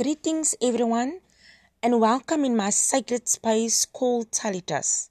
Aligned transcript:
Greetings, 0.00 0.54
everyone, 0.62 1.18
and 1.82 2.00
welcome 2.00 2.44
in 2.44 2.56
my 2.56 2.70
sacred 2.70 3.26
space 3.26 3.84
called 3.84 4.30
Tallitas. 4.30 5.10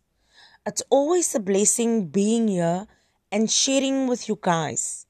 It's 0.66 0.82
always 0.90 1.36
a 1.36 1.42
blessing 1.42 2.08
being 2.08 2.48
here 2.48 2.88
and 3.30 3.52
sharing 3.52 4.08
with 4.08 4.30
you 4.30 4.40
guys. 4.42 5.06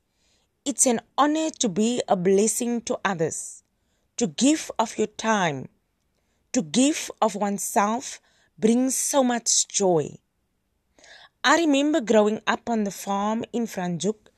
It's 0.66 0.88
an 0.88 1.02
honor 1.16 1.52
to 1.60 1.70
be 1.70 2.02
a 2.08 2.16
blessing 2.16 2.82
to 2.90 2.98
others, 3.06 3.62
to 4.18 4.26
give 4.26 4.72
of 4.80 4.98
your 4.98 5.14
time, 5.14 5.70
to 6.54 6.64
give 6.64 7.12
of 7.22 7.36
oneself 7.36 8.20
brings 8.58 8.98
so 8.98 9.24
much 9.24 9.68
joy. 9.68 10.18
I 11.44 11.58
remember 11.58 12.02
growing 12.02 12.42
up 12.48 12.68
on 12.68 12.84
the 12.84 12.90
farm 12.90 13.46
in 13.54 13.68
Franschhoek, 13.68 14.32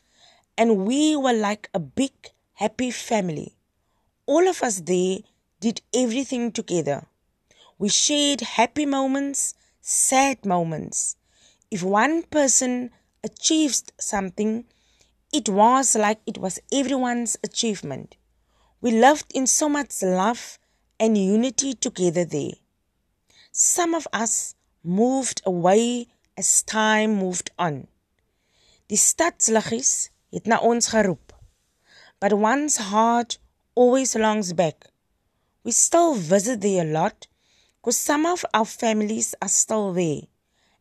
and 0.58 0.86
we 0.86 1.16
were 1.16 1.32
like 1.32 1.70
a 1.74 1.80
big, 1.80 2.12
happy 2.56 2.92
family. 2.92 3.56
All 4.30 4.48
of 4.48 4.62
us 4.62 4.82
there 4.82 5.22
did 5.60 5.82
everything 5.92 6.52
together. 6.52 7.08
We 7.80 7.90
shared 7.90 8.42
happy 8.42 8.86
moments, 8.86 9.56
sad 9.82 10.46
moments. 10.46 11.16
If 11.72 11.82
one 11.82 12.22
person 12.22 12.92
achieved 13.24 13.92
something, 14.00 14.66
it 15.34 15.50
was 15.50 15.96
like 15.96 16.20
it 16.28 16.38
was 16.38 16.60
everyone's 16.72 17.38
achievement. 17.44 18.18
We 18.82 18.92
lived 18.92 19.32
in 19.34 19.48
so 19.48 19.68
much 19.68 20.04
love 20.04 20.60
and 21.00 21.18
unity 21.18 21.74
together 21.74 22.24
there. 22.24 22.62
Some 23.52 23.96
of 23.96 24.08
us 24.14 24.54
moved 24.84 25.42
away 25.44 26.06
as 26.38 26.62
time 26.62 27.16
moved 27.16 27.50
on. 27.58 27.88
Die 28.90 28.96
stadsliggies 28.96 30.12
het 30.32 30.46
na 30.46 30.62
ons 30.62 30.94
geroep. 30.94 31.34
But 32.20 32.34
one's 32.34 32.78
heart 32.78 33.40
always 33.80 34.14
longs 34.14 34.52
back. 34.52 34.88
We 35.64 35.72
still 35.72 36.14
visit 36.14 36.60
there 36.60 36.84
a 36.84 36.92
lot 37.00 37.28
because 37.78 37.96
some 37.96 38.26
of 38.26 38.44
our 38.54 38.66
families 38.66 39.34
are 39.42 39.48
still 39.48 39.94
there. 39.94 40.24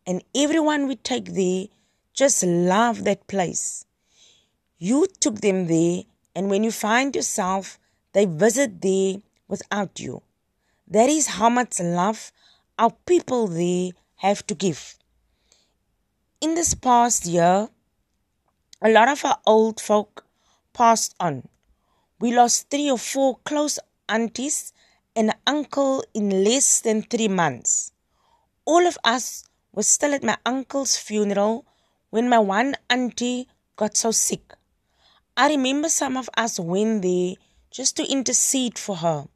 And 0.04 0.24
everyone 0.34 0.88
we 0.88 0.96
take 0.96 1.26
there 1.26 1.66
just 2.12 2.42
love 2.42 3.04
that 3.04 3.28
place. 3.28 3.84
You 4.78 5.06
took 5.20 5.40
them 5.42 5.68
there, 5.68 6.02
and 6.34 6.50
when 6.50 6.64
you 6.64 6.72
find 6.72 7.14
yourself, 7.14 7.78
they 8.14 8.24
visit 8.24 8.80
there 8.82 9.18
without 9.46 10.00
you. 10.00 10.22
That 10.88 11.08
is 11.08 11.28
how 11.38 11.50
much 11.50 11.78
love 11.78 12.32
our 12.80 12.90
people 13.06 13.46
there 13.46 13.90
have 14.16 14.44
to 14.48 14.54
give. 14.56 14.98
In 16.40 16.56
this 16.56 16.74
past 16.74 17.26
year, 17.26 17.68
a 18.82 18.88
lot 18.88 19.08
of 19.08 19.24
our 19.24 19.38
old 19.46 19.80
folk 19.80 20.24
passed 20.72 21.14
on. 21.20 21.48
We 22.20 22.34
lost 22.34 22.68
three 22.68 22.90
or 22.90 22.98
four 22.98 23.38
close 23.44 23.78
aunties 24.08 24.72
and 25.14 25.30
an 25.30 25.36
uncle 25.46 26.04
in 26.14 26.44
less 26.44 26.80
than 26.80 27.02
three 27.02 27.28
months. 27.28 27.92
All 28.64 28.86
of 28.86 28.98
us 29.04 29.44
were 29.72 29.84
still 29.84 30.14
at 30.14 30.24
my 30.24 30.36
uncle's 30.44 30.96
funeral 30.96 31.64
when 32.10 32.28
my 32.28 32.38
one 32.38 32.74
auntie 32.90 33.48
got 33.76 33.96
so 33.96 34.10
sick. 34.10 34.54
I 35.36 35.48
remember 35.48 35.88
some 35.88 36.16
of 36.16 36.28
us 36.36 36.58
went 36.58 37.02
there 37.02 37.34
just 37.70 37.96
to 37.96 38.10
intercede 38.10 38.78
for 38.78 38.96
her, 38.96 39.28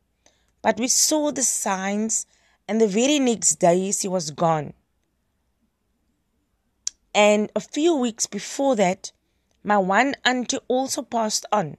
but 0.62 0.78
we 0.78 0.88
saw 0.88 1.30
the 1.30 1.44
signs, 1.44 2.26
and 2.66 2.80
the 2.80 2.88
very 2.88 3.20
next 3.20 3.56
day 3.56 3.92
she 3.92 4.08
was 4.08 4.32
gone. 4.32 4.72
And 7.14 7.52
a 7.54 7.60
few 7.60 7.94
weeks 7.94 8.26
before 8.26 8.74
that, 8.76 9.12
my 9.62 9.78
one 9.78 10.16
auntie 10.24 10.58
also 10.66 11.02
passed 11.02 11.46
on. 11.52 11.76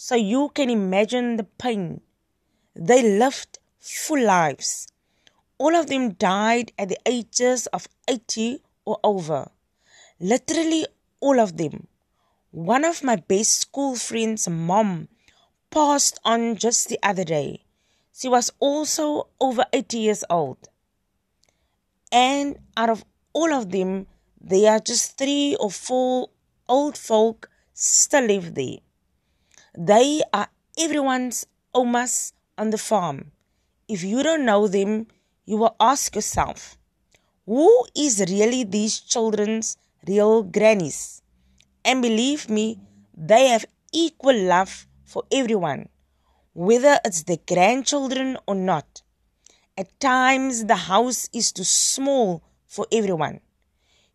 So 0.00 0.14
you 0.14 0.50
can 0.54 0.70
imagine 0.70 1.38
the 1.38 1.42
pain. 1.42 2.02
They 2.76 3.18
lived 3.18 3.58
full 3.80 4.22
lives. 4.24 4.86
All 5.58 5.74
of 5.74 5.88
them 5.88 6.12
died 6.12 6.70
at 6.78 6.88
the 6.90 6.98
ages 7.04 7.66
of 7.72 7.88
80 8.06 8.62
or 8.84 9.00
over. 9.02 9.50
Literally 10.20 10.86
all 11.18 11.40
of 11.40 11.56
them. 11.56 11.88
One 12.52 12.84
of 12.84 13.02
my 13.02 13.16
best 13.16 13.62
school 13.62 13.96
friends' 13.96 14.48
mom 14.48 15.08
passed 15.68 16.20
on 16.24 16.54
just 16.54 16.88
the 16.88 17.00
other 17.02 17.24
day. 17.24 17.64
She 18.14 18.28
was 18.28 18.52
also 18.60 19.26
over 19.40 19.64
80 19.72 19.98
years 19.98 20.24
old. 20.30 20.68
And 22.12 22.56
out 22.76 22.90
of 22.90 23.04
all 23.32 23.52
of 23.52 23.72
them, 23.72 24.06
there 24.40 24.74
are 24.74 24.78
just 24.78 25.18
three 25.18 25.56
or 25.58 25.72
four 25.72 26.28
old 26.68 26.96
folk 26.96 27.50
still 27.74 28.26
live 28.26 28.54
there. 28.54 28.78
They 29.80 30.22
are 30.34 30.48
everyone's 30.76 31.46
omas 31.72 32.32
on 32.58 32.70
the 32.70 32.78
farm. 32.78 33.30
If 33.86 34.02
you 34.02 34.24
don't 34.24 34.44
know 34.44 34.66
them, 34.66 35.06
you 35.44 35.56
will 35.56 35.76
ask 35.78 36.16
yourself, 36.16 36.76
who 37.46 37.86
is 37.96 38.18
really 38.28 38.64
these 38.64 38.98
children's 38.98 39.76
real 40.04 40.42
grannies? 40.42 41.22
And 41.84 42.02
believe 42.02 42.50
me, 42.50 42.80
they 43.16 43.46
have 43.46 43.66
equal 43.92 44.36
love 44.36 44.88
for 45.04 45.22
everyone, 45.30 45.90
whether 46.54 46.98
it's 47.04 47.22
the 47.22 47.38
grandchildren 47.46 48.36
or 48.48 48.56
not. 48.56 49.02
At 49.76 50.00
times, 50.00 50.64
the 50.64 50.90
house 50.90 51.30
is 51.32 51.52
too 51.52 51.62
small 51.62 52.42
for 52.66 52.88
everyone. 52.90 53.38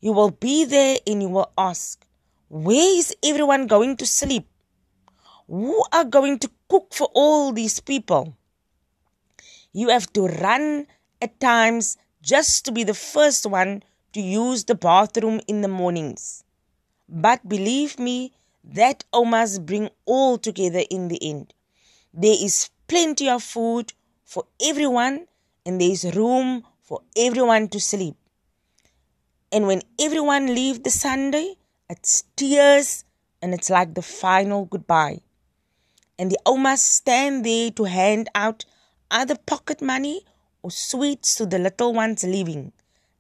You 0.01 0.12
will 0.12 0.31
be 0.31 0.66
there 0.66 0.97
and 1.07 1.22
you 1.22 1.30
will 1.30 1.53
ask, 1.57 2.06
Where 2.50 2.97
is 3.00 3.16
everyone 3.24 3.68
going 3.68 3.95
to 3.95 4.06
sleep? 4.06 4.45
Who 5.53 5.86
are 5.91 6.03
going 6.03 6.40
to 6.40 6.50
cook 6.68 6.96
for 6.96 7.09
all 7.14 7.52
these 7.52 7.80
people? 7.80 8.36
You 9.72 9.90
have 9.90 10.12
to 10.14 10.25
run 10.25 10.88
at 11.22 11.40
times 11.40 11.96
just 12.24 12.66
to 12.66 12.72
be 12.72 12.84
the 12.84 12.96
first 12.96 13.46
one 13.46 13.84
to 14.13 14.19
use 14.19 14.63
the 14.63 14.74
bathroom 14.74 15.42
in 15.47 15.62
the 15.62 15.68
mornings. 15.68 16.44
But 17.08 17.47
believe 17.47 18.00
me, 18.00 18.31
that 18.63 19.03
omas 19.13 19.59
bring 19.59 19.92
all 20.06 20.40
together 20.40 20.81
in 20.90 21.09
the 21.09 21.19
end. 21.22 21.53
There 22.16 22.36
is 22.36 22.72
plenty 22.88 23.30
of 23.30 23.44
food 23.44 23.94
for 24.25 24.46
everyone 24.59 25.28
and 25.68 25.80
there 25.80 25.92
is 25.92 26.16
room 26.16 26.63
for 26.81 27.02
everyone 27.16 27.68
to 27.68 27.80
sleep. 27.80 28.16
And 29.52 29.68
when 29.68 29.84
everyone 30.00 30.56
leaves 30.56 30.80
the 30.80 30.90
Sunday, 30.90 31.58
it's 31.92 32.24
tears 32.36 33.06
and 33.40 33.53
it's 33.53 33.69
like 33.69 33.94
the 33.94 34.02
final 34.02 34.66
goodbye 34.66 35.19
and 36.18 36.31
the 36.31 36.40
omas 36.46 36.81
stand 36.81 37.46
there 37.46 37.72
to 37.72 37.85
hand 37.85 38.29
out 38.35 38.66
either 39.12 39.35
pocket 39.46 39.81
money 39.81 40.25
or 40.62 40.72
sweets 40.72 41.35
to 41.35 41.46
the 41.46 41.59
little 41.59 41.94
ones 41.94 42.24
leaving. 42.24 42.72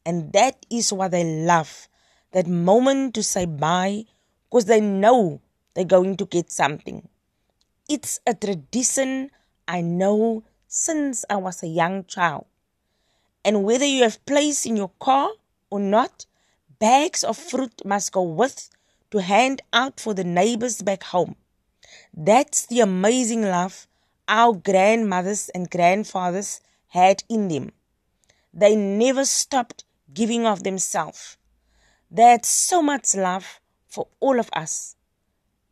And 0.05 0.33
that 0.33 0.65
is 0.69 0.91
what 0.91 1.11
they 1.11 1.23
love 1.23 1.87
that 2.31 2.47
moment 2.47 3.13
to 3.13 3.23
say 3.23 3.45
bye 3.45 4.03
because 4.49 4.65
they 4.65 4.81
know 4.81 5.41
they're 5.73 5.85
going 5.85 6.17
to 6.17 6.25
get 6.25 6.51
something. 6.51 7.07
It's 7.87 8.19
a 8.25 8.33
tradition 8.33 9.29
I 9.67 9.81
know 9.81 10.43
since 10.67 11.25
I 11.29 11.37
was 11.37 11.63
a 11.63 11.67
young 11.67 12.05
child. 12.05 12.45
And 13.45 13.63
whether 13.63 13.85
you 13.85 14.03
have 14.03 14.25
place 14.25 14.65
in 14.65 14.77
your 14.77 14.91
car 14.99 15.29
or 15.69 15.79
not, 15.79 16.25
bags 16.79 17.23
of 17.23 17.37
fruit 17.37 17.81
must 17.85 18.11
go 18.11 18.23
with 18.23 18.69
to 19.11 19.21
hand 19.21 19.61
out 19.71 19.99
for 19.99 20.13
the 20.13 20.23
neighbors 20.23 20.81
back 20.81 21.03
home. 21.03 21.35
That's 22.15 22.67
the 22.67 22.79
amazing 22.81 23.41
love 23.41 23.87
our 24.27 24.53
grandmothers 24.53 25.49
and 25.49 25.69
grandfathers 25.69 26.61
had 26.89 27.23
in 27.27 27.47
them. 27.47 27.71
They 28.53 28.75
never 28.75 29.25
stopped 29.25 29.83
giving 30.13 30.45
of 30.45 30.63
themselves. 30.63 31.37
They 32.11 32.21
had 32.21 32.45
so 32.45 32.83
much 32.83 33.15
love 33.15 33.59
for 33.87 34.07
all 34.19 34.39
of 34.39 34.51
us. 34.53 34.95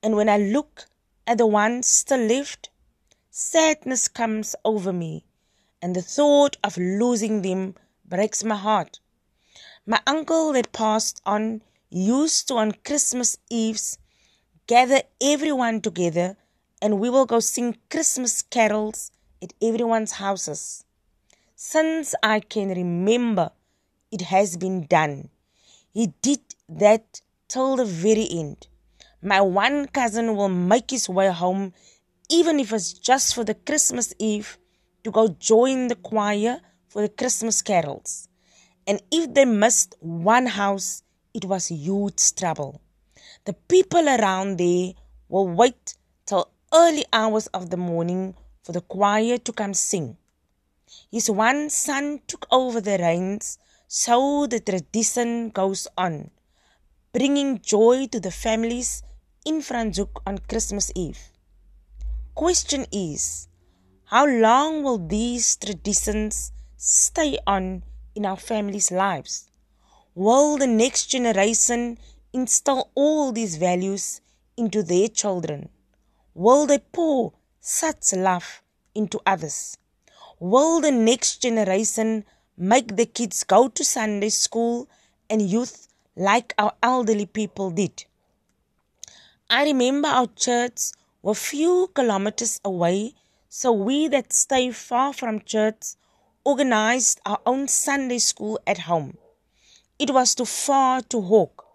And 0.02 0.16
when 0.16 0.30
I 0.30 0.38
look 0.38 0.86
at 1.28 1.38
the 1.38 1.46
ones 1.46 1.86
still 1.86 2.26
left, 2.26 2.72
sadness 3.30 4.08
comes 4.08 4.56
over 4.66 4.92
me, 4.92 5.24
and 5.80 5.96
the 5.96 6.02
thought 6.02 6.58
of 6.64 6.76
losing 6.76 7.44
them 7.44 7.76
breaks 8.04 8.44
my 8.44 8.56
heart. 8.56 9.00
My 9.86 10.02
uncle 10.08 10.54
that 10.54 10.74
passed 10.74 11.22
on 11.24 11.62
used 11.92 12.48
to 12.48 12.56
on 12.56 12.72
Christmas 12.84 13.38
Eves 13.50 14.00
gather 14.72 15.02
everyone 15.20 15.82
together 15.82 16.38
and 16.82 16.98
we 16.98 17.10
will 17.10 17.26
go 17.26 17.42
sing 17.42 17.76
Christmas 17.90 18.42
carols 18.42 19.12
at 19.44 19.52
everyone's 19.62 20.14
houses. 20.14 20.86
Since 21.58 22.16
I 22.24 22.40
can 22.40 22.70
remember, 22.70 23.52
it 24.14 24.22
has 24.22 24.56
been 24.56 24.86
done. 24.86 25.28
He 25.94 26.14
did 26.22 26.40
that 26.70 27.20
till 27.50 27.76
the 27.76 27.84
very 27.84 28.26
end. 28.32 28.68
My 29.22 29.42
one 29.42 29.88
cousin 29.88 30.38
will 30.38 30.48
make 30.48 30.90
his 30.90 31.10
way 31.10 31.30
home, 31.30 31.74
even 32.30 32.58
if 32.58 32.72
it's 32.72 32.94
just 32.94 33.36
for 33.36 33.44
the 33.44 33.56
Christmas 33.56 34.14
Eve, 34.20 34.58
to 35.04 35.12
go 35.12 35.36
join 35.38 35.90
the 35.90 35.96
choir 35.98 36.62
for 36.88 37.02
the 37.02 37.10
Christmas 37.10 37.62
carols. 37.62 38.30
And 38.88 39.02
if 39.12 39.34
they 39.34 39.44
missed 39.44 39.96
one 40.00 40.46
house, 40.46 41.04
it 41.34 41.44
was 41.44 41.68
huge 41.68 42.36
trouble. 42.36 42.81
The 43.46 43.54
people 43.54 44.08
around 44.08 44.58
there 44.58 44.94
will 45.28 45.48
wait 45.48 45.96
till 46.28 46.52
early 46.72 47.06
hours 47.12 47.48
of 47.48 47.72
the 47.72 47.78
morning 47.78 48.36
for 48.64 48.72
the 48.72 48.82
choir 48.82 49.40
to 49.40 49.52
come 49.52 49.74
sing. 49.74 50.18
His 51.10 51.30
one 51.30 51.70
son 51.70 52.22
took 52.28 52.46
over 52.52 52.80
the 52.80 52.98
reins, 53.00 53.58
so 53.88 54.46
the 54.46 54.60
tradition 54.60 55.50
goes 55.50 55.88
on, 55.98 56.30
bringing 57.14 57.62
joy 57.62 58.08
to 58.08 58.20
the 58.20 58.32
families 58.32 59.02
in 59.46 59.62
Franschhoek 59.62 60.22
on 60.28 60.38
Christmas 60.38 60.92
Eve. 60.94 61.20
Question 62.36 62.86
is, 62.92 63.48
how 64.06 64.28
long 64.28 64.84
will 64.84 65.00
these 65.00 65.56
traditions 65.56 66.52
stay 66.78 67.40
on 67.48 67.84
in 68.14 68.26
our 68.26 68.38
families' 68.38 68.92
lives? 68.92 69.50
Will 70.14 70.58
the 70.58 70.68
next 70.68 71.08
generation 71.08 71.98
instill 72.34 72.90
all 72.96 73.32
these 73.32 73.58
values 73.58 74.22
into 74.58 74.84
their 74.84 75.08
children? 75.08 75.70
Will 76.34 76.66
they 76.66 76.80
pour 76.80 77.34
such 77.60 78.14
love 78.14 78.62
into 78.96 79.20
others? 79.26 79.78
Will 80.40 80.82
the 80.82 80.92
next 80.92 81.42
generation 81.42 82.26
make 82.58 82.96
the 82.96 83.06
kids 83.06 83.44
go 83.44 83.68
to 83.68 83.84
Sunday 83.84 84.30
school 84.30 84.88
and 85.30 85.42
youth 85.42 85.88
like 86.16 86.54
our 86.58 86.74
elderly 86.82 87.26
people 87.26 87.70
did? 87.72 88.06
I 89.50 89.66
remember 89.66 90.08
our 90.08 90.28
church 90.28 90.92
were 91.22 91.36
few 91.36 91.92
kilometers 91.94 92.60
away, 92.64 93.14
so 93.50 93.72
we 93.72 94.08
that 94.08 94.32
stay 94.32 94.72
far 94.72 95.14
from 95.14 95.42
church 95.42 95.96
organized 96.44 97.20
our 97.26 97.40
own 97.46 97.68
Sunday 97.68 98.20
school 98.20 98.60
at 98.66 98.80
home. 98.80 99.18
It 100.00 100.12
was 100.12 100.34
too 100.34 100.46
far 100.46 101.02
to 101.02 101.18
walk. 101.18 101.71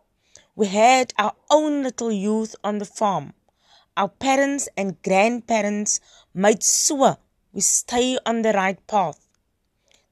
We 0.59 0.69
had 0.69 1.13
our 1.19 1.35
own 1.51 1.83
little 1.83 2.11
youth 2.11 2.57
on 2.65 2.79
the 2.79 2.87
farm. 2.87 3.35
Our 3.95 4.09
parents 4.09 4.71
and 4.75 5.03
grandparents 5.03 6.01
made 6.33 6.63
sure 6.63 7.19
we 7.53 7.61
stay 7.61 8.19
on 8.25 8.41
the 8.41 8.55
right 8.55 8.79
path. 8.87 9.21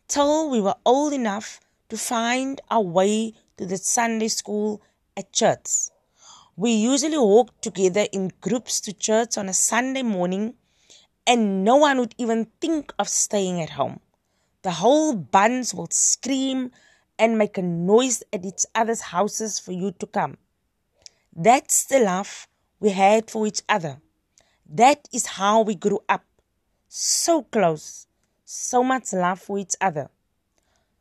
Till 0.06 0.50
we 0.50 0.60
were 0.60 0.76
old 0.84 1.14
enough 1.14 1.60
to 1.88 1.96
find 1.96 2.60
our 2.70 2.82
way 2.82 3.32
to 3.56 3.64
the 3.64 3.78
Sunday 3.78 4.28
school 4.28 4.82
at 5.16 5.32
church. 5.32 5.88
We 6.56 6.72
usually 6.72 7.16
walked 7.16 7.62
together 7.62 8.06
in 8.12 8.30
groups 8.42 8.82
to 8.82 8.92
church 8.92 9.38
on 9.38 9.48
a 9.48 9.54
Sunday 9.54 10.02
morning, 10.02 10.56
and 11.26 11.64
no 11.64 11.76
one 11.76 11.98
would 12.00 12.14
even 12.18 12.48
think 12.60 12.92
of 12.98 13.08
staying 13.08 13.62
at 13.62 13.70
home. 13.70 14.00
The 14.60 14.72
whole 14.72 15.14
bunch 15.14 15.72
would 15.72 15.94
scream 15.94 16.70
and 17.18 17.38
make 17.38 17.58
a 17.58 17.62
noise 17.62 18.22
at 18.32 18.44
each 18.44 18.64
other's 18.74 19.00
houses 19.00 19.58
for 19.58 19.72
you 19.72 19.92
to 19.92 20.06
come. 20.06 20.36
That's 21.34 21.84
the 21.84 22.00
love 22.00 22.46
we 22.80 22.90
had 22.90 23.30
for 23.30 23.46
each 23.46 23.62
other. 23.68 24.00
That 24.68 25.08
is 25.12 25.26
how 25.26 25.62
we 25.62 25.74
grew 25.74 26.00
up. 26.08 26.24
So 26.88 27.42
close, 27.42 28.06
so 28.44 28.84
much 28.84 29.12
love 29.12 29.40
for 29.40 29.58
each 29.58 29.74
other. 29.80 30.10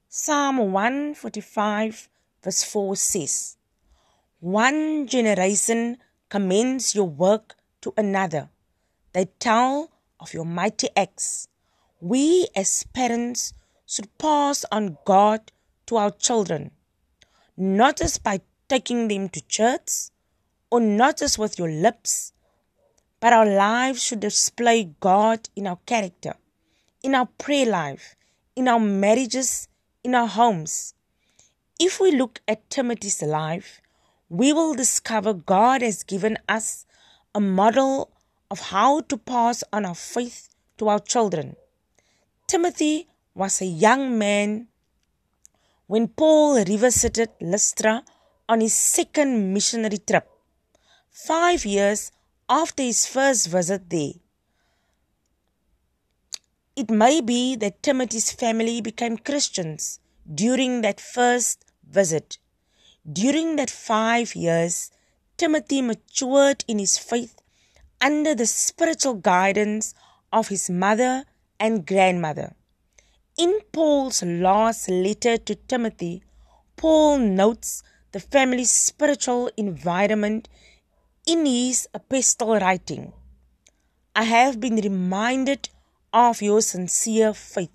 Psalm 0.10 0.72
145, 0.72 2.10
verse 2.44 2.64
4 2.64 2.96
says, 2.96 3.58
One 4.40 5.08
generation 5.08 5.98
commends 6.30 6.96
your 6.96 7.10
work 7.10 7.56
to 7.82 7.94
another. 7.98 8.50
They 9.14 9.26
tell 9.40 9.92
of 10.20 10.34
your 10.34 10.46
mighty 10.46 10.90
acts. 10.96 11.48
We 12.00 12.48
as 12.56 12.86
parents 12.94 13.54
should 13.86 14.18
pass 14.18 14.66
on 14.72 14.98
God 15.06 15.52
to 15.94 15.98
our 15.98 16.12
children, 16.12 16.72
not 17.56 17.98
just 17.98 18.24
by 18.24 18.42
taking 18.68 19.08
them 19.08 19.30
to 19.30 19.40
church 19.48 20.10
or 20.72 20.80
not 20.80 21.18
just 21.18 21.38
with 21.38 21.60
your 21.60 21.70
lips, 21.70 22.34
but 23.20 23.32
our 23.32 23.46
lives 23.46 24.04
should 24.04 24.20
display 24.20 24.90
God 25.00 25.50
in 25.56 25.68
our 25.68 25.78
character, 25.86 26.34
in 27.04 27.14
our 27.14 27.28
prayer 27.38 27.68
life, 27.68 28.16
in 28.56 28.68
our 28.68 28.80
marriages, 28.80 29.68
in 30.04 30.16
our 30.16 30.28
homes. 30.28 30.96
If 31.80 32.00
we 32.00 32.12
look 32.12 32.42
at 32.48 32.70
Timothy's 32.72 33.22
life, 33.22 33.80
we 34.30 34.52
will 34.52 34.74
discover 34.74 35.34
God 35.34 35.84
has 35.84 36.02
given 36.02 36.38
us 36.50 36.88
a 37.36 37.40
model 37.40 38.12
of 38.50 38.60
how 38.60 39.02
to 39.02 39.18
pass 39.18 39.64
on 39.72 39.86
our 39.86 39.96
faith 39.96 40.50
to 40.80 40.88
our 40.88 41.00
children. 41.00 41.56
Timothy 42.48 43.08
was 43.36 43.62
a 43.62 43.66
young 43.66 44.18
man 44.18 44.68
when 45.88 46.08
Paul 46.08 46.64
revisited 46.64 47.30
Lystra 47.42 48.04
on 48.48 48.62
his 48.62 48.74
second 48.74 49.54
missionary 49.54 49.98
trip, 49.98 50.28
five 51.12 51.66
years 51.66 52.12
after 52.50 52.84
his 52.84 53.06
first 53.06 53.48
visit 53.48 53.90
there. 53.90 54.14
It 56.76 56.90
may 56.90 57.22
be 57.22 57.56
that 57.58 57.84
Timothy's 57.84 58.32
family 58.32 58.82
became 58.82 59.18
Christians 59.18 60.00
during 60.34 60.82
that 60.82 61.00
first 61.00 61.66
visit. 61.88 62.38
During 63.12 63.58
that 63.58 63.70
five 63.70 64.36
years, 64.36 64.90
Timothy 65.38 65.82
matured 65.82 66.64
in 66.68 66.80
his 66.80 66.98
faith 66.98 67.36
under 68.02 68.34
the 68.34 68.46
spiritual 68.46 69.16
guidance 69.16 69.94
of 70.32 70.48
his 70.48 70.70
mother 70.70 71.26
and 71.60 71.86
grandmother. 71.86 72.56
In 73.36 73.62
Paul's 73.72 74.22
last 74.22 74.90
letter 74.90 75.38
to 75.38 75.56
Timothy, 75.56 76.22
Paul 76.76 77.18
notes 77.18 77.82
the 78.12 78.20
family's 78.20 78.70
spiritual 78.70 79.50
environment 79.58 80.48
in 81.26 81.44
his 81.44 81.88
epistle 81.96 82.60
writing. 82.60 83.12
I 84.16 84.26
have 84.26 84.60
been 84.60 84.76
reminded 84.76 85.70
of 86.14 86.44
your 86.44 86.62
sincere 86.62 87.34
faith, 87.34 87.72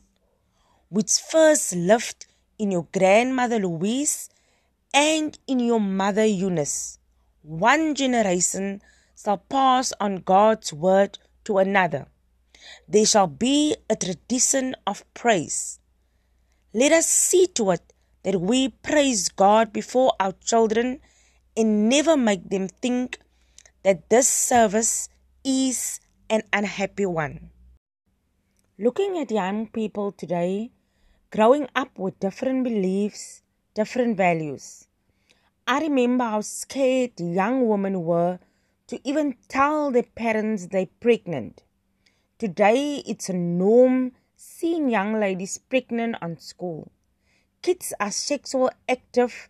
which 0.91 1.19
first 1.19 1.75
lived 1.75 2.27
in 2.57 2.71
your 2.71 2.87
grandmother 2.93 3.59
Louise 3.59 4.31
and 4.95 5.37
in 5.49 5.59
your 5.59 5.81
mother 5.81 6.25
Eunice. 6.25 7.01
One 7.43 7.97
generation 7.97 8.81
shall 9.21 9.39
pass 9.39 9.93
on 9.99 10.19
God's 10.19 10.73
word 10.73 11.19
to 11.47 11.59
another 11.59 12.07
there 12.89 13.05
shall 13.05 13.27
be 13.27 13.77
a 13.91 13.97
tradition 13.97 14.75
of 14.87 15.05
praise. 15.13 15.79
Let 16.73 16.93
us 16.93 17.07
see 17.07 17.47
to 17.55 17.73
it 17.73 17.93
that 18.23 18.41
we 18.41 18.69
praise 18.69 19.29
God 19.29 19.73
before 19.73 20.15
our 20.19 20.33
children 20.33 21.01
and 21.57 21.89
never 21.89 22.17
make 22.17 22.49
them 22.49 22.69
think 22.69 23.19
that 23.83 24.09
this 24.09 24.29
service 24.29 25.09
is 25.45 26.01
an 26.31 26.43
unhappy 26.53 27.05
one. 27.07 27.51
Looking 28.79 29.19
at 29.19 29.31
young 29.31 29.67
people 29.67 30.13
today, 30.13 30.71
growing 31.31 31.69
up 31.75 31.99
with 31.99 32.21
different 32.21 32.65
beliefs, 32.65 33.43
different 33.75 34.17
values, 34.17 34.87
I 35.67 35.81
remember 35.81 36.25
how 36.25 36.41
scared 36.41 37.21
young 37.21 37.69
women 37.69 38.03
were 38.05 38.39
to 38.87 39.01
even 39.07 39.37
tell 39.49 39.91
their 39.91 40.05
parents 40.05 40.67
they're 40.67 40.87
pregnant. 41.01 41.63
Today, 42.39 43.03
it's 43.05 43.29
a 43.29 43.33
norm 43.33 44.13
seeing 44.37 44.89
young 44.89 45.19
ladies 45.19 45.59
pregnant 45.59 46.15
on 46.23 46.39
school. 46.39 46.93
Kids 47.63 47.93
are 47.99 48.13
sexual 48.13 48.71
active 48.89 49.49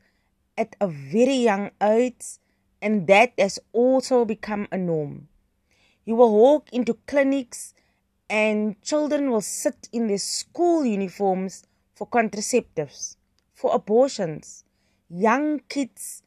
at 0.56 0.74
a 0.80 0.88
very 0.88 1.34
young 1.34 1.70
age, 1.82 2.38
and 2.80 3.06
that 3.06 3.34
has 3.36 3.58
also 3.74 4.24
become 4.24 4.68
a 4.72 4.78
norm. 4.78 5.28
You 6.06 6.16
will 6.16 6.32
walk 6.32 6.72
into 6.72 6.94
clinics, 7.06 7.74
and 8.30 8.80
children 8.80 9.30
will 9.30 9.42
sit 9.42 9.90
in 9.92 10.06
their 10.06 10.16
school 10.16 10.86
uniforms 10.86 11.64
for 11.94 12.08
contraceptives, 12.08 13.16
for 13.52 13.74
abortions. 13.74 14.64
Young 15.10 15.60
kids 15.68 16.22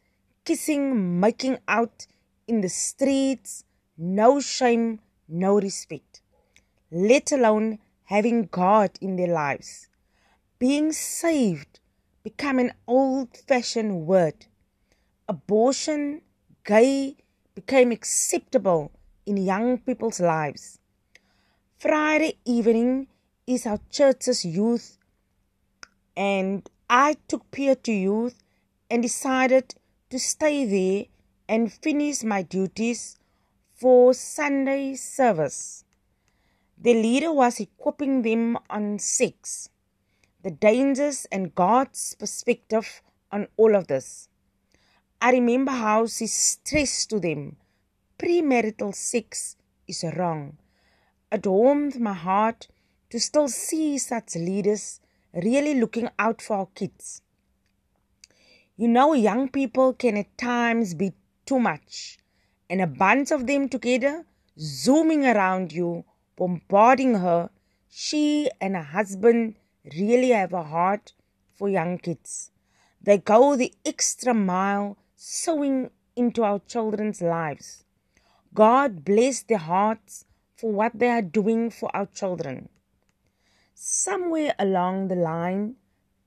kissing, 0.45 1.19
making 1.19 1.57
out 1.67 2.05
in 2.47 2.61
the 2.61 2.69
streets, 2.69 3.63
no 3.97 4.39
shame, 4.39 4.99
no 5.27 5.59
respect 5.59 6.10
let 6.91 7.31
alone 7.31 7.79
having 8.05 8.43
God 8.51 8.91
in 8.99 9.15
their 9.15 9.33
lives. 9.33 9.87
Being 10.59 10.91
saved 10.91 11.79
become 12.23 12.59
an 12.59 12.73
old 12.85 13.37
fashioned 13.47 14.05
word. 14.05 14.45
Abortion, 15.27 16.21
gay, 16.65 17.15
became 17.55 17.91
acceptable 17.91 18.91
in 19.25 19.37
young 19.37 19.77
people's 19.77 20.19
lives. 20.19 20.79
Friday 21.77 22.37
evening 22.45 23.07
is 23.47 23.65
our 23.65 23.79
church's 23.89 24.45
youth, 24.45 24.97
and 26.15 26.69
I 26.89 27.15
took 27.27 27.49
Pierre 27.51 27.75
to 27.75 27.91
youth 27.91 28.35
and 28.89 29.01
decided 29.01 29.73
to 30.09 30.19
stay 30.19 30.65
there 30.65 31.05
and 31.47 31.71
finish 31.71 32.23
my 32.23 32.41
duties 32.43 33.17
for 33.73 34.13
Sunday 34.13 34.95
service. 34.95 35.80
The 36.83 36.95
leader 36.95 37.31
was 37.31 37.59
equipping 37.59 38.23
them 38.23 38.57
on 38.67 38.97
sex, 38.97 39.69
the 40.41 40.49
dangers, 40.49 41.27
and 41.31 41.53
God's 41.53 42.15
perspective 42.15 43.03
on 43.31 43.47
all 43.55 43.75
of 43.75 43.85
this. 43.85 44.29
I 45.21 45.31
remember 45.31 45.71
how 45.71 46.07
she 46.07 46.25
stressed 46.25 47.11
to 47.11 47.19
them 47.19 47.57
premarital 48.21 48.93
sex 48.93 49.55
is 49.87 50.03
wrong. 50.15 50.57
it 51.31 51.47
warmed 51.47 51.99
my 51.99 52.13
heart 52.13 52.67
to 53.09 53.19
still 53.19 53.47
see 53.47 53.97
such 53.97 54.35
leaders 54.35 55.01
really 55.33 55.73
looking 55.79 56.09
out 56.19 56.39
for 56.39 56.57
our 56.57 56.67
kids. 56.75 57.23
You 58.77 58.87
know, 58.87 59.13
young 59.13 59.49
people 59.49 59.93
can 59.93 60.17
at 60.17 60.37
times 60.37 60.93
be 60.93 61.13
too 61.45 61.59
much, 61.59 62.19
and 62.69 62.79
a 62.81 62.87
bunch 62.87 63.31
of 63.31 63.47
them 63.47 63.69
together, 63.69 64.25
zooming 64.59 65.25
around 65.25 65.71
you, 65.71 66.05
bombarding 66.35 67.15
her. 67.15 67.49
She 67.89 68.49
and 68.59 68.75
her 68.75 68.83
husband 68.83 69.55
really 69.97 70.29
have 70.29 70.53
a 70.53 70.63
heart 70.63 71.13
for 71.53 71.69
young 71.69 71.97
kids. 71.97 72.51
They 73.01 73.17
go 73.17 73.55
the 73.55 73.73
extra 73.85 74.33
mile, 74.33 74.97
sowing 75.15 75.89
into 76.15 76.43
our 76.43 76.59
children's 76.59 77.21
lives. 77.21 77.83
God 78.53 79.03
bless 79.05 79.43
their 79.43 79.57
hearts 79.57 80.25
for 80.55 80.71
what 80.71 80.97
they 80.99 81.09
are 81.09 81.21
doing 81.21 81.69
for 81.69 81.95
our 81.95 82.05
children. 82.05 82.69
Somewhere 83.73 84.53
along 84.59 85.07
the 85.07 85.15
line, 85.15 85.75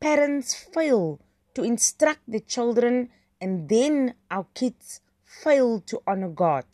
parents 0.01 0.55
fail 0.55 1.21
to 1.55 1.63
instruct 1.63 2.23
the 2.27 2.41
children, 2.41 3.11
and 3.41 3.69
then 3.69 4.15
our 4.31 4.47
kids 4.55 5.01
fail 5.25 5.81
to 5.81 6.01
honor 6.07 6.29
God. 6.29 6.65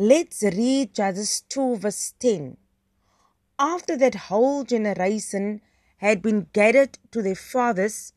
Let's 0.00 0.44
read 0.44 0.94
Judges 0.94 1.40
2, 1.48 1.78
verse 1.78 2.14
10. 2.20 2.56
After 3.58 3.96
that 3.96 4.14
whole 4.14 4.62
generation 4.62 5.60
had 5.96 6.22
been 6.22 6.46
gathered 6.52 7.00
to 7.10 7.20
their 7.20 7.34
fathers, 7.34 8.12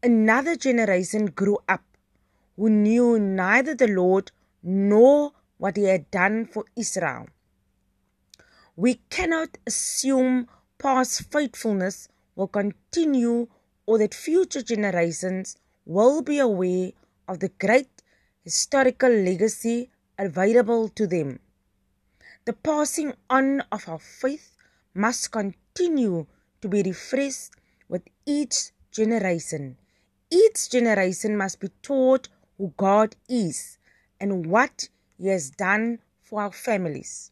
another 0.00 0.54
generation 0.54 1.26
grew 1.26 1.58
up 1.68 1.82
who 2.54 2.70
knew 2.70 3.18
neither 3.18 3.74
the 3.74 3.88
Lord 3.88 4.30
nor 4.62 5.32
what 5.58 5.76
he 5.76 5.86
had 5.86 6.08
done 6.12 6.46
for 6.46 6.66
Israel. 6.76 7.26
We 8.76 9.00
cannot 9.10 9.58
assume 9.66 10.46
past 10.78 11.32
faithfulness 11.32 12.06
will 12.36 12.46
continue 12.46 13.48
or 13.86 13.98
that 13.98 14.14
future 14.14 14.62
generations 14.62 15.56
will 15.84 16.22
be 16.22 16.38
aware 16.38 16.92
of 17.26 17.40
the 17.40 17.48
great 17.48 17.90
historical 18.44 19.10
legacy 19.10 19.90
available 20.18 20.88
to 20.90 21.06
them. 21.06 21.40
The 22.44 22.52
passing 22.52 23.14
on 23.30 23.62
of 23.72 23.88
our 23.88 23.98
faith 23.98 24.56
must 24.94 25.32
continue 25.32 26.26
to 26.60 26.68
be 26.68 26.82
refreshed 26.82 27.52
with 27.88 28.02
each 28.26 28.70
generation. 28.90 29.76
Each 30.30 30.70
generation 30.70 31.36
must 31.36 31.60
be 31.60 31.68
taught 31.82 32.28
who 32.58 32.72
God 32.76 33.16
is 33.28 33.78
and 34.20 34.46
what 34.46 34.88
He 35.18 35.28
has 35.28 35.50
done 35.50 36.00
for 36.22 36.42
our 36.42 36.52
families. 36.52 37.30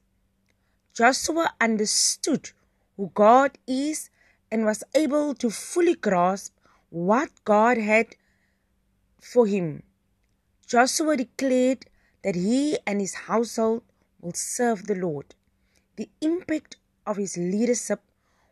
Joshua 0.94 1.54
understood 1.60 2.50
who 2.96 3.10
God 3.14 3.58
is 3.66 4.10
and 4.50 4.66
was 4.66 4.84
able 4.94 5.34
to 5.36 5.50
fully 5.50 5.94
grasp 5.94 6.54
what 6.90 7.30
God 7.44 7.78
had 7.78 8.16
for 9.18 9.46
him. 9.46 9.82
Joshua 10.66 11.16
declared 11.16 11.86
that 12.22 12.34
he 12.34 12.78
and 12.86 13.00
his 13.00 13.14
household 13.14 13.82
will 14.20 14.34
serve 14.34 14.86
the 14.86 14.94
Lord. 14.94 15.34
The 15.96 16.08
impact 16.20 16.76
of 17.06 17.16
his 17.16 17.36
leadership 17.36 18.00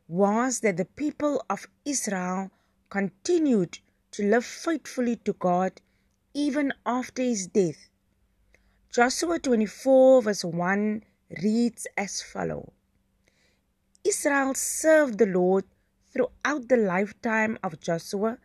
was 0.08 0.60
that 0.60 0.76
the 0.76 0.84
people 0.84 1.44
of 1.48 1.66
Israel 1.84 2.50
continued 2.88 3.78
to 4.10 4.24
live 4.24 4.44
faithfully 4.44 5.16
to 5.16 5.32
God 5.34 5.80
even 6.34 6.72
after 6.84 7.22
his 7.22 7.46
death. 7.46 7.88
Joshua 8.92 9.38
24, 9.38 10.22
verse 10.22 10.44
1 10.44 11.04
reads 11.42 11.86
as 11.96 12.20
follows 12.20 12.70
Israel 14.02 14.54
served 14.54 15.18
the 15.18 15.26
Lord 15.26 15.64
throughout 16.12 16.68
the 16.68 16.76
lifetime 16.76 17.58
of 17.62 17.80
Joshua 17.80 18.38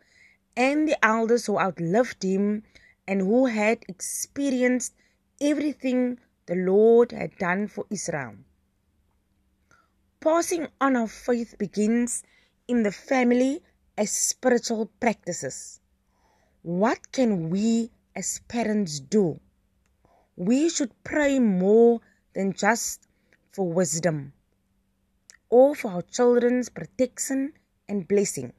and 0.56 0.88
the 0.88 1.04
elders 1.04 1.46
who 1.46 1.58
outlived 1.58 2.22
him 2.22 2.62
and 3.08 3.20
who 3.20 3.46
had 3.46 3.84
experienced 3.88 4.94
everything 5.40 6.18
the 6.46 6.54
Lord 6.54 7.12
had 7.12 7.36
done 7.38 7.68
for 7.68 7.86
Israel. 7.90 8.34
Passing 10.20 10.68
on 10.80 10.96
of 10.96 11.10
faith 11.10 11.56
begins 11.58 12.22
in 12.68 12.82
the 12.82 12.92
family 12.92 13.62
as 13.96 14.10
spiritual 14.10 14.90
practices. 15.00 15.80
What 16.62 17.12
can 17.12 17.50
we 17.50 17.90
as 18.14 18.40
parents 18.48 19.00
do? 19.00 19.40
We 20.36 20.68
should 20.68 20.92
pray 21.04 21.38
more 21.38 22.00
than 22.34 22.52
just 22.52 23.06
for 23.52 23.70
wisdom 23.70 24.32
or 25.48 25.74
for 25.74 25.92
our 25.92 26.02
children's 26.02 26.68
protection 26.68 27.52
and 27.88 28.08
blessing. 28.08 28.52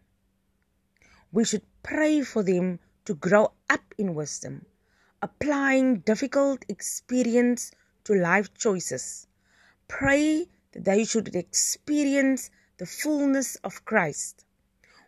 We 1.31 1.43
should 1.46 1.63
pray 1.84 2.22
for 2.22 2.43
them 2.43 2.79
to 3.05 3.13
grow 3.13 3.51
up 3.69 3.81
in 3.98 4.15
wisdom, 4.15 4.65
applying 5.21 6.00
difficult 6.00 6.63
experience 6.69 7.71
to 8.03 8.13
life 8.13 8.53
choices. 8.53 9.27
Pray 9.88 10.47
that 10.74 10.86
they 10.86 11.03
should 11.03 11.36
experience 11.36 12.50
the 12.77 12.86
fullness 12.86 13.55
of 13.63 13.83
Christ. 13.86 14.45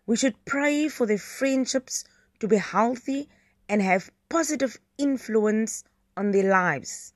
We 0.06 0.18
should 0.18 0.44
pray 0.46 0.88
for 0.88 1.06
their 1.06 1.20
friendships 1.20 2.04
to 2.40 2.48
be 2.48 2.58
healthy 2.58 3.30
and 3.68 3.82
have 3.82 4.12
positive 4.30 4.80
influence 4.98 5.84
on 6.18 6.32
their 6.32 6.50
lives. 6.50 7.14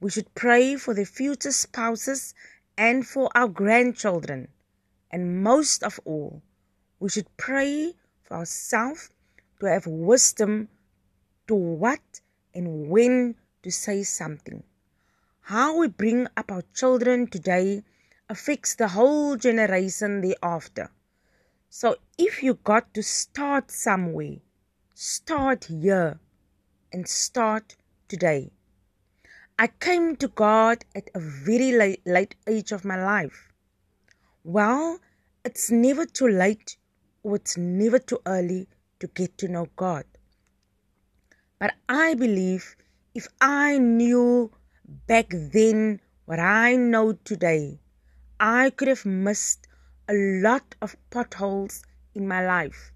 We 0.00 0.10
should 0.10 0.34
pray 0.34 0.76
for 0.76 0.94
their 0.94 1.04
future 1.04 1.52
spouses 1.52 2.34
and 2.78 3.06
for 3.06 3.28
our 3.34 3.48
grandchildren. 3.48 4.48
And 5.10 5.42
most 5.42 5.82
of 5.82 5.98
all, 6.04 6.40
we 7.00 7.08
should 7.10 7.36
pray 7.36 7.94
for 8.22 8.36
ourselves 8.36 9.10
to 9.58 9.66
have 9.66 9.86
wisdom 9.86 10.68
to 11.50 11.56
what 11.56 12.20
and 12.54 12.88
when 12.88 13.34
to 13.64 13.72
say 13.72 14.04
something. 14.04 14.62
How 15.40 15.78
we 15.78 15.88
bring 15.88 16.28
up 16.36 16.52
our 16.52 16.62
children 16.76 17.26
today 17.26 17.82
affects 18.28 18.76
the 18.76 18.86
whole 18.86 19.34
generation 19.34 20.20
thereafter. 20.20 20.92
So 21.68 21.96
if 22.16 22.44
you 22.44 22.54
got 22.54 22.94
to 22.94 23.02
start 23.02 23.72
somewhere, 23.72 24.36
start 24.94 25.64
here 25.64 26.20
and 26.92 27.08
start 27.08 27.74
today. 28.06 28.52
I 29.58 29.66
came 29.66 30.14
to 30.18 30.28
God 30.28 30.84
at 30.94 31.10
a 31.16 31.18
very 31.18 31.72
late, 31.72 32.02
late 32.06 32.36
age 32.46 32.70
of 32.70 32.84
my 32.84 33.02
life. 33.04 33.52
Well, 34.44 35.00
it's 35.44 35.68
never 35.68 36.06
too 36.06 36.28
late 36.28 36.76
or 37.24 37.34
it's 37.34 37.56
never 37.56 37.98
too 37.98 38.20
early 38.24 38.68
to 39.00 39.08
get 39.08 39.36
to 39.38 39.48
know 39.48 39.66
God. 39.74 40.04
But 41.60 41.74
I 41.90 42.14
believe 42.14 42.74
if 43.14 43.28
I 43.38 43.76
knew 43.76 44.50
back 45.06 45.26
then 45.28 46.00
what 46.24 46.40
I 46.40 46.74
know 46.74 47.12
today, 47.12 47.80
I 48.40 48.70
could 48.70 48.88
have 48.88 49.04
missed 49.04 49.66
a 50.08 50.14
lot 50.14 50.74
of 50.80 50.96
potholes 51.10 51.82
in 52.14 52.26
my 52.26 52.44
life. 52.46 52.92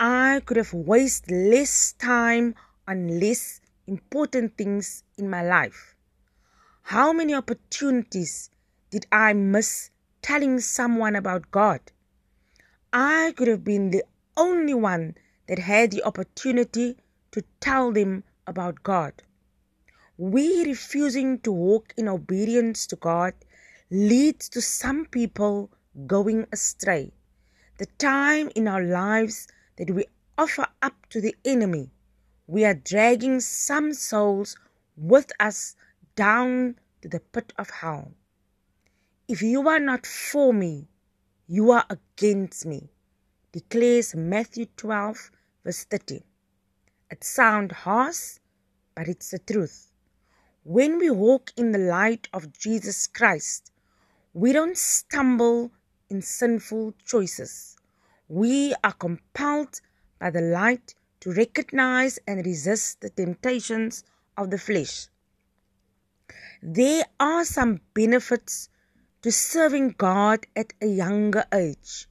I 0.00 0.40
could 0.46 0.56
have 0.56 0.72
wasted 0.72 1.30
less 1.30 1.92
time 1.92 2.54
on 2.86 3.20
less 3.20 3.60
important 3.86 4.56
things 4.56 5.04
in 5.18 5.28
my 5.28 5.42
life. 5.42 5.94
How 6.84 7.12
many 7.12 7.34
opportunities 7.34 8.48
did 8.88 9.04
I 9.12 9.34
miss 9.34 9.90
telling 10.22 10.60
someone 10.60 11.16
about 11.16 11.50
God? 11.50 11.80
I 12.94 13.34
could 13.36 13.48
have 13.48 13.62
been 13.62 13.90
the 13.90 14.04
only 14.38 14.72
one 14.72 15.16
that 15.48 15.58
had 15.58 15.90
the 15.90 16.02
opportunity 16.04 16.96
to 17.32 17.42
tell 17.60 17.92
them 17.92 18.24
about 18.46 18.82
God. 18.82 19.12
We 20.16 20.64
refusing 20.64 21.38
to 21.40 21.52
walk 21.52 21.94
in 21.96 22.08
obedience 22.08 22.86
to 22.88 22.96
God 22.96 23.34
leads 23.90 24.48
to 24.50 24.60
some 24.60 25.06
people 25.06 25.70
going 26.06 26.46
astray. 26.52 27.12
The 27.78 27.86
time 27.98 28.50
in 28.54 28.66
our 28.66 28.82
lives 28.82 29.48
that 29.76 29.90
we 29.90 30.06
offer 30.36 30.66
up 30.82 31.06
to 31.10 31.20
the 31.20 31.36
enemy, 31.44 31.90
we 32.46 32.64
are 32.64 32.74
dragging 32.74 33.40
some 33.40 33.92
souls 33.92 34.56
with 34.96 35.30
us 35.38 35.76
down 36.16 36.76
to 37.02 37.08
the 37.08 37.20
pit 37.20 37.52
of 37.56 37.70
hell. 37.70 38.12
If 39.28 39.42
you 39.42 39.68
are 39.68 39.78
not 39.78 40.06
for 40.06 40.52
me, 40.52 40.88
you 41.46 41.70
are 41.70 41.84
against 41.90 42.66
me, 42.66 42.90
declares 43.52 44.14
Matthew 44.14 44.66
12, 44.76 45.30
verse 45.64 45.84
30. 45.84 46.22
It 47.10 47.24
sounds 47.24 47.72
harsh, 47.72 48.38
but 48.94 49.08
it's 49.08 49.30
the 49.30 49.38
truth. 49.38 49.90
When 50.62 50.98
we 50.98 51.10
walk 51.10 51.52
in 51.56 51.72
the 51.72 51.78
light 51.78 52.28
of 52.32 52.52
Jesus 52.52 53.06
Christ, 53.06 53.72
we 54.34 54.52
don't 54.52 54.76
stumble 54.76 55.72
in 56.10 56.20
sinful 56.20 56.94
choices. 57.04 57.76
We 58.28 58.74
are 58.84 58.92
compelled 58.92 59.80
by 60.18 60.30
the 60.30 60.42
light 60.42 60.94
to 61.20 61.32
recognize 61.32 62.18
and 62.26 62.44
resist 62.44 63.00
the 63.00 63.10
temptations 63.10 64.04
of 64.36 64.50
the 64.50 64.58
flesh. 64.58 65.08
There 66.62 67.06
are 67.18 67.44
some 67.44 67.80
benefits 67.94 68.68
to 69.22 69.32
serving 69.32 69.94
God 69.96 70.46
at 70.54 70.72
a 70.82 70.86
younger 70.86 71.44
age. 71.52 72.06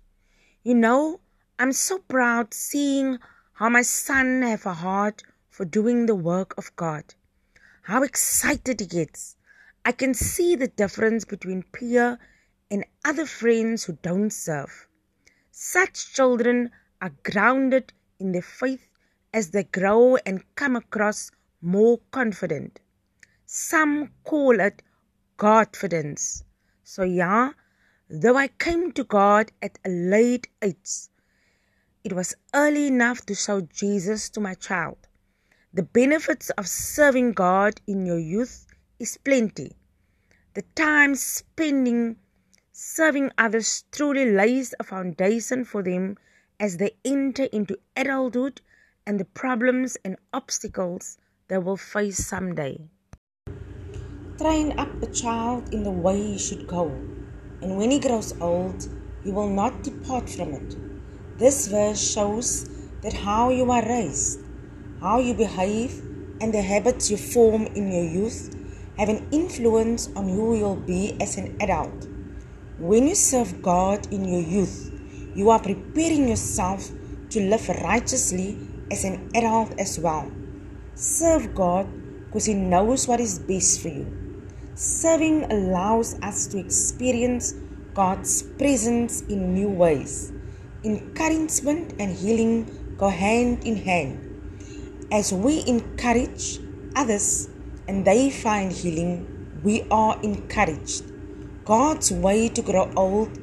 You 0.64 0.74
know, 0.74 1.20
I'm 1.60 1.72
so 1.72 2.00
proud 2.00 2.54
seeing 2.54 3.20
how 3.58 3.68
my 3.68 3.82
son 3.82 4.44
have 4.44 4.68
a 4.68 4.74
heart 4.74 5.24
for 5.50 5.66
doing 5.66 6.06
the 6.06 6.14
work 6.14 6.56
of 6.60 6.76
God. 6.76 7.04
How 7.82 8.04
excited 8.04 8.80
he 8.80 8.86
gets. 8.86 9.36
I 9.84 9.94
can 9.94 10.14
see 10.14 10.56
the 10.56 10.68
difference 10.68 11.26
between 11.26 11.64
Pierre 11.74 12.20
and 12.70 12.86
other 13.04 13.26
friends 13.26 13.84
who 13.84 13.98
don't 14.04 14.30
serve. 14.30 14.88
Such 15.50 16.14
children 16.14 16.70
are 17.02 17.16
grounded 17.24 17.94
in 18.20 18.32
their 18.32 18.44
faith 18.44 18.88
as 19.34 19.50
they 19.50 19.64
grow 19.64 20.18
and 20.18 20.44
come 20.54 20.76
across 20.76 21.32
more 21.60 21.98
confident. 22.12 22.80
Some 23.48 24.12
call 24.24 24.60
it 24.60 24.84
Godfidence. 25.38 26.44
So, 26.84 27.02
yeah, 27.02 27.54
though 28.08 28.38
I 28.38 28.50
came 28.50 28.92
to 28.92 29.04
God 29.04 29.52
at 29.64 29.80
a 29.84 29.90
late 29.90 30.48
age, 30.62 31.08
it 32.08 32.14
was 32.14 32.34
early 32.54 32.88
enough 32.88 33.26
to 33.26 33.36
show 33.36 33.60
Jesus 33.60 34.30
to 34.30 34.40
my 34.40 34.54
child. 34.54 34.96
The 35.74 35.84
benefits 35.84 36.50
of 36.52 36.66
serving 36.66 37.34
God 37.34 37.82
in 37.86 38.06
your 38.06 38.18
youth 38.18 38.66
is 38.98 39.18
plenty. 39.18 39.74
The 40.54 40.62
time 40.74 41.16
spending 41.16 42.16
serving 42.72 43.32
others 43.38 43.84
truly 43.92 44.32
lays 44.32 44.74
a 44.80 44.86
foundation 44.86 45.66
for 45.66 45.84
them 45.84 46.16
as 46.62 46.78
they 46.78 46.92
enter 47.04 47.44
into 47.52 47.78
adulthood 47.98 48.62
and 49.06 49.20
the 49.20 49.26
problems 49.26 49.98
and 50.06 50.16
obstacles 50.32 51.18
they 51.50 51.58
will 51.58 51.76
face 51.76 52.26
someday. 52.26 52.80
Train 54.38 54.80
up 54.80 55.04
a 55.04 55.08
child 55.08 55.74
in 55.74 55.84
the 55.84 55.92
way 55.92 56.16
he 56.16 56.38
should 56.38 56.68
go, 56.68 56.88
and 57.62 57.76
when 57.76 57.92
he 57.92 58.00
grows 58.00 58.34
old, 58.40 58.88
he 59.26 59.32
will 59.32 59.50
not 59.50 59.84
depart 59.84 60.30
from 60.30 60.54
it. 60.54 60.87
This 61.38 61.68
verse 61.68 62.02
shows 62.02 62.68
that 63.04 63.14
how 63.14 63.52
you 63.52 63.70
are 63.70 63.88
raised, 63.88 64.40
how 65.00 65.20
you 65.20 65.36
behave, 65.36 66.02
and 66.42 66.52
the 66.52 66.62
habits 66.62 67.12
you 67.12 67.18
form 67.18 67.68
in 67.68 67.92
your 67.92 68.04
youth 68.04 68.56
have 68.98 69.10
an 69.10 69.28
influence 69.32 70.10
on 70.16 70.28
who 70.28 70.58
you'll 70.58 70.76
be 70.76 71.16
as 71.22 71.38
an 71.38 71.56
adult. 71.62 72.08
When 72.80 73.08
you 73.08 73.14
serve 73.14 73.62
God 73.62 74.12
in 74.12 74.26
your 74.26 74.42
youth, 74.42 74.92
you 75.36 75.52
are 75.52 75.60
preparing 75.60 76.28
yourself 76.28 76.90
to 77.30 77.40
live 77.42 77.70
righteously 77.70 78.58
as 78.92 79.04
an 79.04 79.30
adult 79.36 79.80
as 79.80 80.00
well. 80.00 80.32
Serve 80.96 81.54
God 81.54 81.88
because 82.26 82.46
He 82.46 82.56
knows 82.56 83.08
what 83.08 83.20
is 83.20 83.38
best 83.38 83.82
for 83.82 83.90
you. 83.90 84.08
Serving 84.74 85.52
allows 85.52 86.20
us 86.22 86.48
to 86.48 86.58
experience 86.58 87.54
God's 87.94 88.42
presence 88.42 89.22
in 89.22 89.54
new 89.54 89.70
ways. 89.70 90.32
Encouragement 90.84 91.96
and 92.00 92.16
healing 92.16 92.96
go 92.98 93.10
hand 93.10 93.64
in 93.64 93.78
hand. 93.78 94.24
As 95.12 95.34
we 95.34 95.64
encourage 95.66 96.60
others 96.96 97.50
and 97.88 98.06
they 98.06 98.30
find 98.30 98.72
healing, 98.72 99.26
we 99.64 99.88
are 99.90 100.22
encouraged. 100.22 101.04
God's 101.66 102.12
way 102.12 102.50
to 102.50 102.62
grow 102.62 102.92
old 102.96 103.38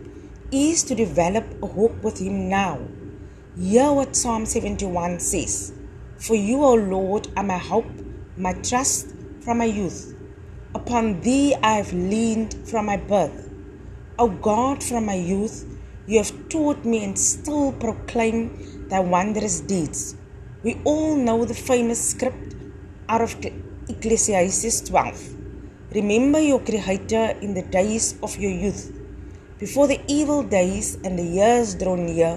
is 0.53 0.85
to 0.85 0.95
develop 0.95 1.45
a 1.61 1.67
hope 1.67 2.01
with 2.05 2.21
Him 2.21 2.49
now. 2.49 2.79
Hear 3.59 3.93
what 3.93 4.15
Psalm 4.15 4.47
71 4.47 5.19
says 5.19 5.73
For 6.19 6.37
you, 6.37 6.63
O 6.63 6.75
Lord, 6.75 7.27
are 7.37 7.43
my 7.43 7.59
hope, 7.59 7.91
my 8.37 8.53
trust 8.53 9.09
from 9.41 9.59
my 9.59 9.65
youth. 9.65 10.15
Upon 10.75 11.21
thee 11.21 11.57
I 11.63 11.73
have 11.73 11.93
leaned 11.93 12.55
from 12.69 12.87
my 12.87 12.97
birth. 12.97 13.51
O 14.21 14.29
God, 14.29 14.85
from 14.85 15.07
my 15.07 15.15
youth, 15.15 15.74
you 16.07 16.19
have 16.19 16.49
taught 16.49 16.85
me 16.85 17.03
and 17.05 17.19
still 17.19 17.73
proclaim 17.73 18.89
thy 18.89 19.01
wondrous 19.01 19.61
deeds. 19.61 20.17
We 20.63 20.81
all 20.85 21.17
know 21.17 21.45
the 21.45 21.55
famous 21.55 22.11
script 22.11 22.55
out 23.09 23.23
of 23.23 23.37
Ecclesiastes 23.89 24.83
12. 24.83 25.35
Remember 25.95 26.41
your 26.41 26.61
Creator 26.61 27.37
in 27.41 27.55
the 27.55 27.63
days 27.63 28.19
of 28.23 28.37
your 28.37 28.51
youth, 28.51 28.93
before 29.59 29.87
the 29.87 30.01
evil 30.09 30.43
days 30.43 30.97
and 31.05 31.19
the 31.19 31.23
years 31.23 31.75
draw 31.75 31.95
near, 31.95 32.37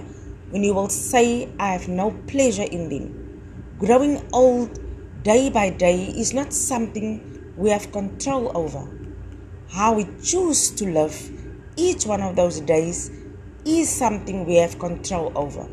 when 0.50 0.64
you 0.64 0.74
will 0.74 0.90
say, 0.90 1.50
I 1.60 1.74
have 1.74 1.90
no 1.90 2.12
pleasure 2.28 2.64
in 2.64 2.88
them. 2.88 3.76
Growing 3.80 4.26
old 4.32 4.80
day 5.24 5.50
by 5.50 5.72
day 5.72 6.06
is 6.06 6.34
not 6.34 6.54
something 6.54 7.52
we 7.58 7.70
have 7.72 7.92
control 7.92 8.52
over. 8.56 8.88
How 9.70 9.94
we 9.94 10.08
choose 10.24 10.72
to 10.72 10.90
live 10.90 11.16
each 11.76 12.06
one 12.06 12.22
of 12.22 12.36
those 12.36 12.62
days 12.62 13.12
is 13.68 13.90
something 13.90 14.46
we 14.46 14.56
have 14.56 14.80
control 14.80 15.32
over. 15.36 15.68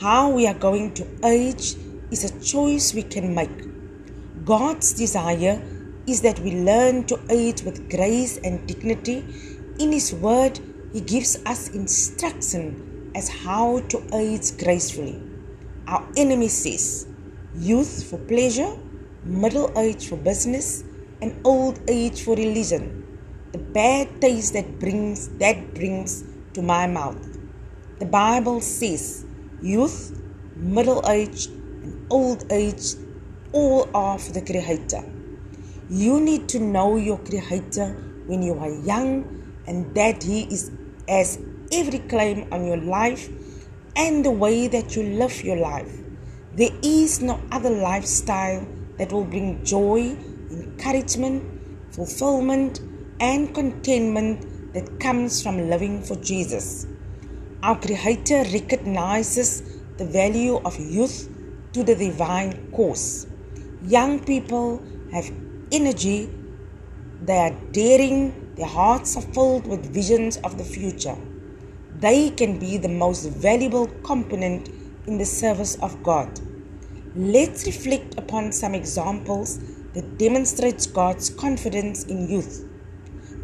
How 0.00 0.30
we 0.30 0.46
are 0.46 0.54
going 0.54 0.94
to 0.94 1.06
age 1.24 1.74
is 2.10 2.24
a 2.24 2.40
choice 2.44 2.94
we 2.94 3.02
can 3.02 3.34
make. 3.34 4.44
God's 4.44 4.92
desire 4.94 5.62
is 6.06 6.22
that 6.22 6.38
we 6.40 6.52
learn 6.52 7.04
to 7.04 7.20
age 7.30 7.62
with 7.62 7.90
grace 7.90 8.38
and 8.38 8.66
dignity. 8.66 9.24
In 9.78 9.92
His 9.92 10.14
Word, 10.14 10.60
He 10.92 11.00
gives 11.00 11.36
us 11.46 11.68
instruction 11.68 13.10
as 13.14 13.28
how 13.28 13.80
to 13.88 14.02
age 14.14 14.56
gracefully. 14.58 15.20
Our 15.86 16.06
enemy 16.16 16.48
says, 16.48 17.06
youth 17.54 18.04
for 18.08 18.18
pleasure 18.18 18.76
middle 19.26 19.72
age 19.76 20.08
for 20.08 20.16
business, 20.16 20.84
and 21.20 21.34
old 21.44 21.80
age 21.88 22.22
for 22.22 22.36
religion. 22.36 23.02
The 23.52 23.58
bad 23.58 24.20
taste 24.20 24.52
that 24.54 24.78
brings 24.78 25.28
that 25.38 25.74
brings 25.74 26.22
to 26.56 26.62
my 26.62 26.86
mouth. 26.86 27.38
The 27.98 28.06
Bible 28.06 28.62
says 28.62 29.26
youth, 29.60 30.18
middle 30.56 31.04
age, 31.06 31.46
and 31.48 32.06
old 32.10 32.50
age 32.50 32.94
all 33.52 33.88
are 33.94 34.18
for 34.18 34.32
the 34.32 34.40
Creator. 34.40 35.04
You 35.90 36.18
need 36.18 36.48
to 36.48 36.58
know 36.58 36.96
your 36.96 37.18
Creator 37.18 37.88
when 38.26 38.42
you 38.42 38.58
are 38.58 38.70
young 38.70 39.52
and 39.66 39.94
that 39.94 40.22
He 40.22 40.44
is 40.44 40.70
as 41.06 41.38
every 41.72 41.98
claim 41.98 42.48
on 42.50 42.64
your 42.64 42.78
life 42.78 43.28
and 43.94 44.24
the 44.24 44.30
way 44.30 44.66
that 44.66 44.96
you 44.96 45.02
live 45.02 45.44
your 45.44 45.58
life. 45.58 45.92
There 46.54 46.72
is 46.82 47.20
no 47.20 47.38
other 47.52 47.70
lifestyle 47.70 48.66
that 48.96 49.12
will 49.12 49.24
bring 49.24 49.62
joy, 49.62 50.16
encouragement, 50.50 51.44
fulfillment, 51.92 52.80
and 53.20 53.54
contentment 53.54 54.55
that 54.76 55.00
comes 55.00 55.42
from 55.42 55.70
living 55.70 56.02
for 56.02 56.16
Jesus. 56.16 56.86
Our 57.62 57.78
Creator 57.80 58.40
recognizes 58.52 59.48
the 59.96 60.04
value 60.04 60.56
of 60.68 60.78
youth 60.78 61.30
to 61.72 61.82
the 61.82 61.94
divine 61.94 62.70
cause. 62.72 63.26
Young 63.82 64.20
people 64.20 64.82
have 65.12 65.30
energy, 65.72 66.28
they 67.22 67.38
are 67.38 67.56
daring, 67.72 68.54
their 68.56 68.66
hearts 68.66 69.16
are 69.16 69.28
filled 69.36 69.66
with 69.66 69.94
visions 69.94 70.36
of 70.44 70.58
the 70.58 70.64
future. 70.64 71.16
They 71.98 72.28
can 72.28 72.58
be 72.58 72.76
the 72.76 72.94
most 73.04 73.30
valuable 73.30 73.86
component 74.10 74.68
in 75.06 75.16
the 75.16 75.24
service 75.24 75.76
of 75.76 76.02
God. 76.02 76.38
Let's 77.14 77.64
reflect 77.64 78.18
upon 78.18 78.52
some 78.52 78.74
examples 78.74 79.58
that 79.94 80.18
demonstrates 80.18 80.86
God's 80.86 81.30
confidence 81.30 82.04
in 82.04 82.28
youth. 82.28 82.64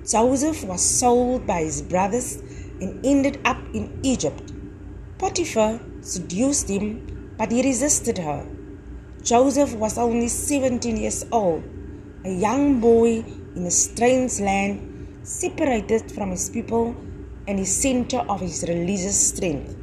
Joseph 0.07 0.65
was 0.65 0.83
sold 0.83 1.47
by 1.47 1.62
his 1.62 1.83
brothers 1.83 2.37
and 2.81 3.05
ended 3.05 3.41
up 3.45 3.59
in 3.73 4.01
Egypt. 4.03 4.53
Potiphar 5.19 5.81
seduced 6.01 6.69
him, 6.69 7.35
but 7.37 7.53
he 7.53 7.62
resisted 7.62 8.19
her. 8.19 8.47
Joseph 9.23 9.75
was 9.75 9.99
only 9.99 10.29
17 10.29 10.97
years 10.97 11.25
old, 11.31 11.62
a 12.25 12.33
young 12.33 12.81
boy 12.81 13.25
in 13.55 13.67
a 13.67 13.71
strange 13.71 14.41
land, 14.41 15.19
separated 15.23 16.11
from 16.11 16.31
his 16.31 16.51
people 16.51 16.97
and 17.47 17.59
the 17.59 17.65
center 17.65 18.19
of 18.29 18.41
his 18.41 18.65
religious 18.67 19.29
strength, 19.29 19.77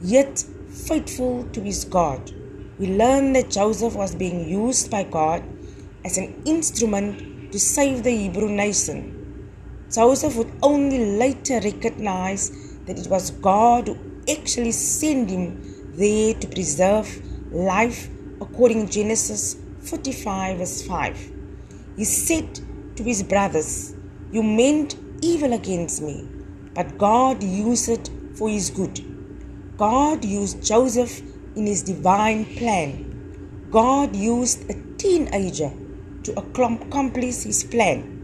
yet 0.00 0.44
faithful 0.68 1.44
to 1.52 1.60
his 1.60 1.84
God 1.84 2.32
we 2.78 2.88
learn 2.88 3.32
that 3.32 3.50
Joseph 3.50 3.94
was 3.94 4.14
being 4.14 4.46
used 4.46 4.90
by 4.90 5.02
God 5.02 5.42
as 6.04 6.18
an 6.18 6.42
instrument 6.44 7.50
to 7.52 7.58
save 7.58 8.02
the 8.02 8.10
Hebrew 8.10 8.50
nation. 8.50 9.15
Joseph 9.92 10.36
would 10.36 10.52
only 10.62 10.98
later 11.16 11.60
recognize 11.62 12.50
that 12.86 12.98
it 12.98 13.08
was 13.08 13.30
God 13.30 13.88
who 13.88 13.96
actually 14.28 14.72
sent 14.72 15.30
him 15.30 15.92
there 15.94 16.34
to 16.34 16.46
preserve 16.48 17.22
life 17.52 18.08
according 18.40 18.86
to 18.86 18.92
Genesis 18.92 19.56
45 19.80 20.58
verse 20.58 20.82
5. 20.82 21.32
He 21.96 22.04
said 22.04 22.60
to 22.96 23.04
his 23.04 23.22
brothers, 23.22 23.94
You 24.32 24.42
meant 24.42 24.96
evil 25.22 25.52
against 25.52 26.02
me, 26.02 26.28
but 26.74 26.98
God 26.98 27.42
used 27.42 27.88
it 27.88 28.10
for 28.34 28.48
his 28.48 28.70
good. 28.70 29.00
God 29.76 30.24
used 30.24 30.64
Joseph 30.64 31.20
in 31.54 31.66
his 31.66 31.82
divine 31.82 32.44
plan. 32.44 33.68
God 33.70 34.16
used 34.16 34.68
a 34.70 34.74
teenager 34.98 35.72
to 36.24 36.38
accomplish 36.38 37.44
his 37.44 37.62
plan. 37.64 38.15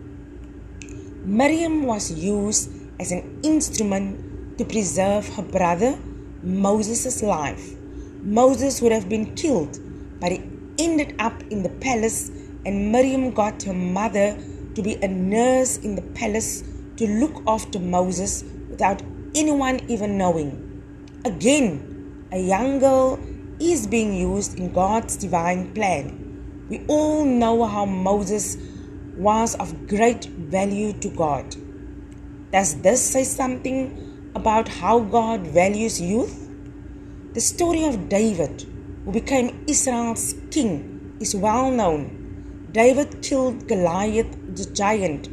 Miriam 1.25 1.85
was 1.85 2.11
used 2.11 2.69
as 2.99 3.13
an 3.13 3.39
instrument 3.45 4.59
to 4.59 4.65
preserve 4.65 5.29
her 5.37 5.43
brother 5.43 5.97
Moses' 6.43 7.23
life. 7.23 7.77
Moses 8.23 8.83
would 8.83 8.91
have 8.91 9.09
been 9.09 9.33
killed, 9.37 9.79
but 10.19 10.33
he 10.33 10.43
ended 10.81 11.15
up 11.21 11.41
in 11.49 11.63
the 11.63 11.69
palace, 11.69 12.29
and 12.67 12.91
Miriam 12.91 13.31
got 13.31 13.63
her 13.63 13.73
mother 13.73 14.37
to 14.75 14.83
be 14.83 14.95
a 14.97 15.07
nurse 15.07 15.77
in 15.77 15.95
the 15.95 16.03
palace 16.03 16.65
to 16.97 17.07
look 17.07 17.41
after 17.47 17.79
Moses 17.79 18.43
without 18.69 19.01
anyone 19.37 19.79
even 19.89 20.19
knowing. 20.19 20.83
Again, 21.25 22.27
a 22.33 22.39
young 22.41 22.81
girl 22.81 23.21
is 23.61 23.87
being 23.87 24.13
used 24.13 24.59
in 24.59 24.73
God's 24.73 25.17
divine 25.17 25.73
plan. 25.73 26.67
We 26.69 26.85
all 26.89 27.25
know 27.25 27.65
how 27.65 27.85
Moses 27.85 28.57
was 29.17 29.55
of 29.57 29.87
great 29.87 30.25
value 30.25 30.93
to 30.95 31.09
God. 31.11 31.57
Does 32.53 32.81
this 32.83 33.03
say 33.03 33.25
something 33.25 34.31
about 34.35 34.69
how 34.69 35.01
God 35.01 35.41
values 35.47 36.01
youth? 36.01 36.49
The 37.35 37.41
story 37.41 37.85
of 37.85 38.09
David, 38.09 38.67
who 39.05 39.13
became 39.13 39.65
Israel's 39.67 40.35
king, 40.51 41.17
is 41.21 41.35
well 41.35 41.71
known. 41.71 42.69
David 42.73 43.23
killed 43.23 43.69
Goliath 43.69 44.35
the 44.57 44.67
giant 44.73 45.29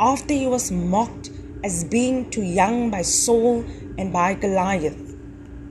after 0.00 0.34
he 0.34 0.46
was 0.46 0.70
mocked 0.70 1.30
as 1.62 1.84
being 1.84 2.30
too 2.30 2.42
young 2.42 2.90
by 2.90 3.02
Saul 3.02 3.64
and 3.96 4.12
by 4.12 4.34
Goliath. 4.34 5.16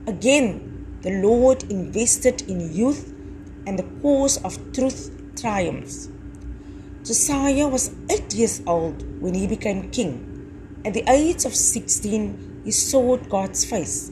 Again, 0.06 0.98
the 1.02 1.10
Lord 1.22 1.62
invested 1.64 2.42
in 2.48 2.72
youth, 2.72 3.12
and 3.66 3.78
the 3.78 3.88
cause 4.02 4.42
of 4.44 4.72
truth 4.72 5.10
triumphs. 5.36 6.08
Josiah 7.04 7.68
was 7.68 7.94
eight 8.08 8.32
years 8.32 8.62
old 8.66 9.20
when 9.20 9.34
he 9.34 9.46
became 9.46 9.90
king. 9.90 10.80
At 10.86 10.94
the 10.94 11.04
age 11.06 11.44
of 11.44 11.54
16, 11.54 12.62
he 12.64 12.70
sought 12.70 13.28
God's 13.28 13.62
face. 13.62 14.10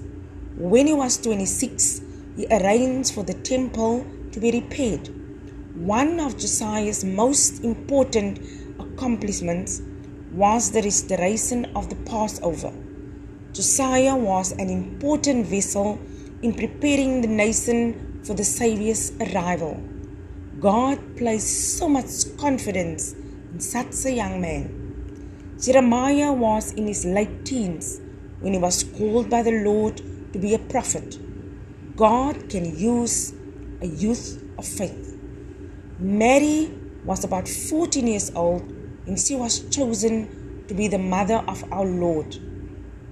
When 0.58 0.88
he 0.88 0.92
was 0.92 1.16
26, 1.16 2.02
he 2.36 2.46
arranged 2.50 3.14
for 3.14 3.24
the 3.24 3.32
temple 3.32 4.04
to 4.32 4.40
be 4.40 4.50
repaired. 4.50 5.08
One 5.74 6.20
of 6.20 6.36
Josiah's 6.36 7.02
most 7.02 7.64
important 7.64 8.40
accomplishments 8.78 9.80
was 10.34 10.72
the 10.72 10.82
restoration 10.82 11.64
of 11.74 11.88
the 11.88 11.96
Passover. 12.04 12.74
Josiah 13.54 14.16
was 14.16 14.52
an 14.52 14.68
important 14.68 15.46
vessel 15.46 15.98
in 16.42 16.52
preparing 16.52 17.22
the 17.22 17.28
nation 17.28 18.20
for 18.22 18.34
the 18.34 18.44
Saviour's 18.44 19.12
arrival. 19.18 19.82
God 20.62 21.16
placed 21.16 21.76
so 21.76 21.88
much 21.88 22.36
confidence 22.38 23.14
in 23.52 23.58
such 23.58 24.04
a 24.06 24.12
young 24.12 24.40
man. 24.40 25.56
Jeremiah 25.60 26.32
was 26.32 26.70
in 26.74 26.86
his 26.86 27.04
late 27.04 27.44
teens 27.44 28.00
when 28.38 28.52
he 28.52 28.60
was 28.60 28.84
called 28.84 29.28
by 29.28 29.42
the 29.42 29.64
Lord 29.64 29.96
to 30.32 30.38
be 30.38 30.54
a 30.54 30.60
prophet. 30.60 31.18
God 31.96 32.48
can 32.48 32.78
use 32.78 33.34
a 33.80 33.86
youth 33.86 34.40
of 34.56 34.64
faith. 34.64 35.18
Mary 35.98 36.72
was 37.04 37.24
about 37.24 37.48
14 37.48 38.06
years 38.06 38.30
old 38.36 38.62
when 39.04 39.16
she 39.16 39.34
was 39.34 39.68
chosen 39.68 40.64
to 40.68 40.74
be 40.74 40.86
the 40.86 40.98
mother 40.98 41.42
of 41.48 41.64
our 41.72 41.84
Lord. 41.84 42.36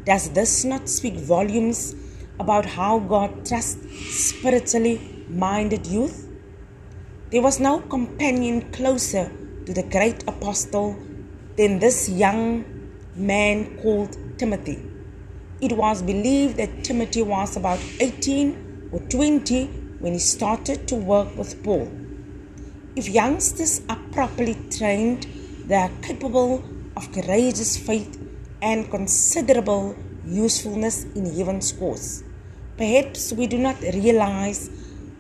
Does 0.04 0.30
this 0.30 0.64
not 0.64 0.88
speak 0.88 1.14
volumes 1.14 1.96
about 2.38 2.64
how 2.64 3.00
God 3.00 3.44
trusts 3.44 3.84
spiritually 4.24 5.26
minded 5.28 5.88
youth? 5.88 6.29
There 7.30 7.42
was 7.42 7.60
no 7.60 7.78
companion 7.78 8.72
closer 8.72 9.30
to 9.64 9.72
the 9.72 9.84
great 9.84 10.24
apostle 10.26 10.96
than 11.56 11.78
this 11.78 12.08
young 12.08 12.64
man 13.14 13.78
called 13.80 14.16
Timothy. 14.36 14.82
It 15.60 15.76
was 15.76 16.02
believed 16.02 16.56
that 16.56 16.82
Timothy 16.82 17.22
was 17.22 17.56
about 17.56 17.78
18 18.00 18.88
or 18.90 18.98
20 18.98 19.66
when 20.00 20.14
he 20.14 20.18
started 20.18 20.88
to 20.88 20.96
work 20.96 21.36
with 21.36 21.62
Paul. 21.62 21.88
If 22.96 23.08
youngsters 23.08 23.80
are 23.88 24.00
properly 24.10 24.56
trained, 24.68 25.28
they 25.66 25.76
are 25.76 25.92
capable 26.02 26.64
of 26.96 27.12
courageous 27.12 27.76
faith 27.76 28.18
and 28.60 28.90
considerable 28.90 29.94
usefulness 30.26 31.04
in 31.14 31.32
heaven's 31.36 31.70
cause. 31.70 32.24
Perhaps 32.76 33.32
we 33.34 33.46
do 33.46 33.58
not 33.58 33.80
realize 33.82 34.68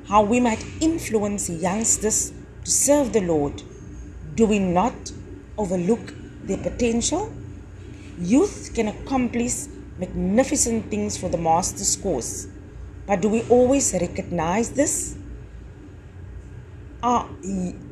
how 0.08 0.22
we 0.22 0.40
might 0.40 0.64
influence 0.80 1.48
youngsters 1.48 2.32
to 2.64 2.70
serve 2.70 3.12
the 3.12 3.20
Lord. 3.20 3.62
Do 4.34 4.46
we 4.46 4.58
not 4.58 5.12
overlook 5.58 6.14
their 6.44 6.58
potential? 6.58 7.32
Youth 8.18 8.72
can 8.74 8.88
accomplish 8.88 9.66
magnificent 9.98 10.90
things 10.90 11.16
for 11.16 11.28
the 11.28 11.38
master's 11.38 11.96
cause, 11.96 12.48
but 13.06 13.20
do 13.20 13.28
we 13.28 13.42
always 13.48 13.92
recognize 13.92 14.70
this? 14.70 15.16
Are 17.02 17.28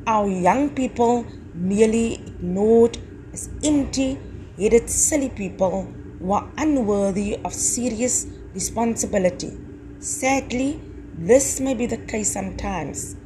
our 0.05 0.27
young 0.27 0.69
people 0.69 1.25
merely 1.53 2.15
ignored 2.15 2.97
as 3.33 3.49
empty 3.63 4.19
headed 4.57 4.89
silly 4.89 5.29
people 5.29 5.91
who 6.19 6.31
are 6.31 6.47
unworthy 6.57 7.37
of 7.43 7.53
serious 7.53 8.27
responsibility? 8.53 9.57
Sadly, 9.99 10.79
this 11.27 11.59
may 11.59 11.73
be 11.73 11.85
the 11.85 11.97
case 11.97 12.31
sometimes, 12.31 13.17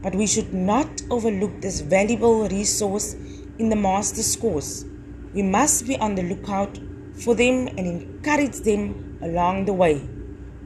but 0.00 0.14
we 0.14 0.26
should 0.26 0.54
not 0.54 1.02
overlook 1.10 1.60
this 1.60 1.80
valuable 1.80 2.48
resource 2.48 3.14
in 3.58 3.68
the 3.68 3.76
master's 3.76 4.34
course. 4.36 4.86
We 5.34 5.42
must 5.42 5.86
be 5.86 5.98
on 5.98 6.14
the 6.14 6.22
lookout 6.22 6.78
for 7.22 7.34
them 7.34 7.68
and 7.68 7.80
encourage 7.80 8.60
them 8.60 9.18
along 9.22 9.66
the 9.66 9.74
way. 9.74 10.00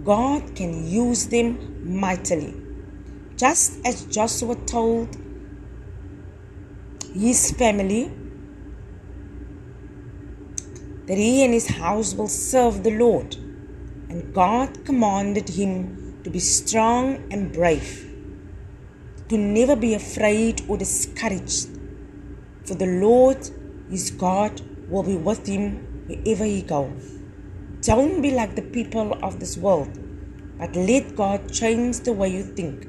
God 0.05 0.55
can 0.55 0.87
use 0.89 1.27
them 1.27 1.99
mightily. 1.99 2.55
Just 3.37 3.85
as 3.85 4.05
Joshua 4.07 4.55
told 4.55 5.17
his 7.13 7.51
family 7.51 8.13
that 11.07 11.19
he 11.19 11.45
and 11.45 11.53
his 11.53 11.67
house 11.67 12.15
will 12.15 12.29
serve 12.29 12.85
the 12.85 12.97
Lord, 12.97 13.35
and 14.09 14.33
God 14.33 14.85
commanded 14.85 15.49
him 15.49 16.06
to 16.27 16.31
be 16.31 16.41
strong 16.41 17.23
and 17.31 17.53
brave, 17.53 18.05
to 19.29 19.39
never 19.39 19.77
be 19.77 19.95
afraid 19.95 20.61
or 20.67 20.77
discouraged, 20.77 21.69
for 22.65 22.75
the 22.75 22.87
Lord, 22.87 23.49
his 23.89 24.11
God, 24.11 24.61
will 24.89 25.05
be 25.05 25.15
with 25.15 25.47
him 25.47 26.05
wherever 26.09 26.45
he 26.45 26.63
goes. 26.63 27.21
Don't 27.83 28.21
be 28.23 28.33
like 28.33 28.57
the 28.57 28.63
people 28.77 29.17
of 29.23 29.39
this 29.39 29.57
world, 29.57 29.97
but 30.59 30.75
let 30.75 31.15
God 31.15 31.53
change 31.53 32.01
the 32.01 32.13
way 32.13 32.31
you 32.31 32.43
think. 32.43 32.89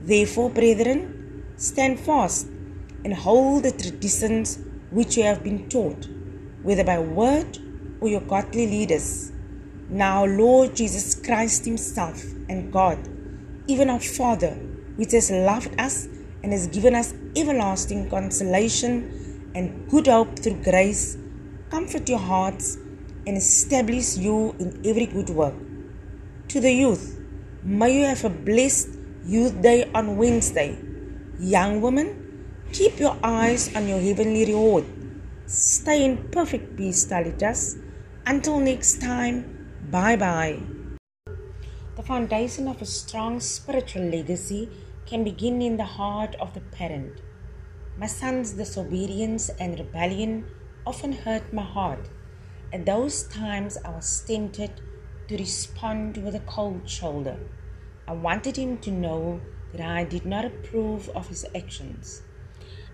Therefore, 0.00 0.50
brethren, 0.50 1.44
stand 1.56 2.00
fast 2.00 2.48
and 3.04 3.14
hold 3.14 3.62
the 3.62 3.70
traditions 3.70 4.58
which 4.90 5.16
you 5.16 5.22
have 5.22 5.44
been 5.44 5.68
taught, 5.68 6.08
whether 6.64 6.82
by 6.82 6.98
word 6.98 7.58
or 8.00 8.08
your 8.08 8.22
godly 8.22 8.66
leaders. 8.66 9.31
Now, 9.92 10.24
Lord 10.24 10.74
Jesus 10.74 11.14
Christ 11.14 11.66
Himself 11.66 12.24
and 12.48 12.72
God, 12.72 12.96
even 13.66 13.90
our 13.90 14.00
Father, 14.00 14.52
which 14.96 15.12
has 15.12 15.30
loved 15.30 15.78
us 15.78 16.06
and 16.42 16.50
has 16.50 16.66
given 16.68 16.94
us 16.94 17.12
everlasting 17.36 18.08
consolation 18.08 19.52
and 19.54 19.86
good 19.90 20.06
hope 20.06 20.38
through 20.38 20.62
grace, 20.62 21.18
comfort 21.68 22.08
your 22.08 22.20
hearts 22.20 22.78
and 23.26 23.36
establish 23.36 24.16
you 24.16 24.56
in 24.58 24.80
every 24.82 25.04
good 25.04 25.28
work. 25.28 25.54
To 26.48 26.58
the 26.58 26.72
youth, 26.72 27.20
may 27.62 27.98
you 27.98 28.06
have 28.06 28.24
a 28.24 28.30
blessed 28.30 28.88
Youth 29.26 29.60
Day 29.60 29.90
on 29.94 30.16
Wednesday. 30.16 30.78
Young 31.38 31.82
women, 31.82 32.46
keep 32.72 32.98
your 32.98 33.18
eyes 33.22 33.76
on 33.76 33.86
your 33.86 34.00
heavenly 34.00 34.46
reward. 34.46 34.86
Stay 35.44 36.06
in 36.06 36.30
perfect 36.30 36.78
peace, 36.78 37.04
Tallitas. 37.04 37.78
Until 38.24 38.58
next 38.58 39.02
time, 39.02 39.61
Bye 39.92 40.16
bye. 40.16 40.58
The 41.96 42.02
foundation 42.02 42.66
of 42.66 42.80
a 42.80 42.86
strong 42.86 43.40
spiritual 43.40 44.04
legacy 44.04 44.70
can 45.04 45.22
begin 45.22 45.60
in 45.60 45.76
the 45.76 45.84
heart 45.84 46.34
of 46.36 46.54
the 46.54 46.62
parent. 46.62 47.20
My 47.98 48.06
son's 48.06 48.52
disobedience 48.52 49.50
and 49.60 49.78
rebellion 49.78 50.46
often 50.86 51.12
hurt 51.12 51.52
my 51.52 51.60
heart. 51.62 52.08
At 52.72 52.86
those 52.86 53.24
times, 53.24 53.76
I 53.84 53.90
was 53.90 54.24
tempted 54.26 54.80
to 55.28 55.36
respond 55.36 56.16
with 56.24 56.36
a 56.36 56.46
cold 56.56 56.88
shoulder. 56.88 57.36
I 58.08 58.14
wanted 58.14 58.56
him 58.56 58.78
to 58.78 58.90
know 58.90 59.42
that 59.74 59.86
I 59.86 60.04
did 60.04 60.24
not 60.24 60.46
approve 60.46 61.10
of 61.10 61.28
his 61.28 61.44
actions. 61.54 62.22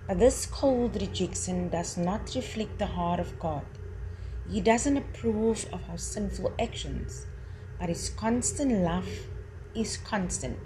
But 0.09 0.19
this 0.19 0.47
cold 0.47 1.01
rejection 1.01 1.69
does 1.69 1.97
not 1.97 2.35
reflect 2.35 2.81
the 2.81 2.87
heart 2.87 3.21
of 3.21 3.39
God. 3.39 3.78
He 4.51 4.63
doesn't 4.63 4.97
approve 4.97 5.67
of 5.73 5.83
our 5.91 5.99
sinful 5.99 6.55
actions, 6.59 7.27
but 7.79 7.91
His 7.91 8.09
constant 8.09 8.73
love 8.73 9.09
is 9.75 9.99
constant. 9.99 10.59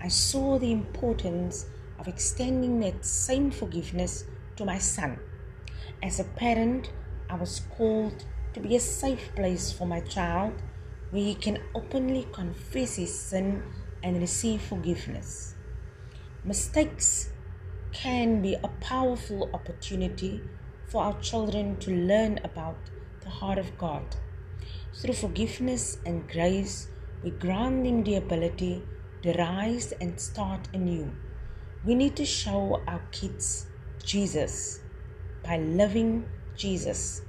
I 0.00 0.08
saw 0.08 0.58
the 0.58 0.70
importance 0.70 1.66
of 1.98 2.06
extending 2.06 2.78
that 2.80 3.04
same 3.04 3.50
forgiveness 3.50 4.24
to 4.56 4.64
my 4.64 4.78
son. 4.78 5.18
As 6.02 6.20
a 6.20 6.24
parent, 6.24 6.92
I 7.28 7.34
was 7.34 7.62
called 7.76 8.24
to 8.54 8.60
be 8.60 8.76
a 8.76 8.80
safe 8.80 9.34
place 9.34 9.72
for 9.72 9.86
my 9.86 10.00
child 10.00 10.54
where 11.10 11.22
he 11.22 11.34
can 11.34 11.58
openly 11.74 12.26
confess 12.32 12.94
his 12.94 13.16
sin 13.18 13.62
and 14.02 14.20
receive 14.20 14.62
forgiveness. 14.62 15.54
Mistakes 16.44 17.30
can 17.92 18.40
be 18.40 18.54
a 18.54 18.68
powerful 18.80 19.50
opportunity 19.52 20.40
for 20.86 21.02
our 21.02 21.20
children 21.20 21.76
to 21.78 21.90
learn 21.90 22.38
about 22.44 22.78
the 23.30 23.36
heart 23.36 23.58
of 23.58 23.78
God. 23.78 24.16
Through 24.92 25.14
forgiveness 25.14 25.98
and 26.04 26.28
grace, 26.28 26.88
we 27.22 27.30
grant 27.30 27.84
them 27.84 28.02
the 28.02 28.16
ability 28.16 28.82
to 29.22 29.32
rise 29.34 29.92
and 30.00 30.18
start 30.18 30.68
anew. 30.74 31.12
We 31.86 31.94
need 31.94 32.16
to 32.16 32.24
show 32.24 32.82
our 32.88 33.02
kids 33.12 33.66
Jesus 34.02 34.80
by 35.44 35.58
loving 35.58 36.24
Jesus. 36.56 37.22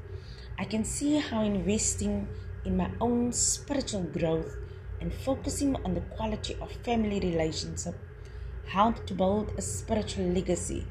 I 0.58 0.66
can 0.66 0.84
see 0.84 1.18
how 1.18 1.44
investing 1.44 2.28
in 2.66 2.78
my 2.78 2.90
own 3.00 3.32
spiritual 3.32 4.04
growth 4.04 4.56
and 5.00 5.14
focusing 5.14 5.76
on 5.86 5.94
the 5.94 6.06
quality 6.16 6.56
of 6.62 6.72
family 6.88 7.20
relationship 7.20 7.96
help 8.66 9.06
to 9.06 9.14
build 9.14 9.52
a 9.58 9.62
spiritual 9.62 10.26
legacy. 10.26 10.86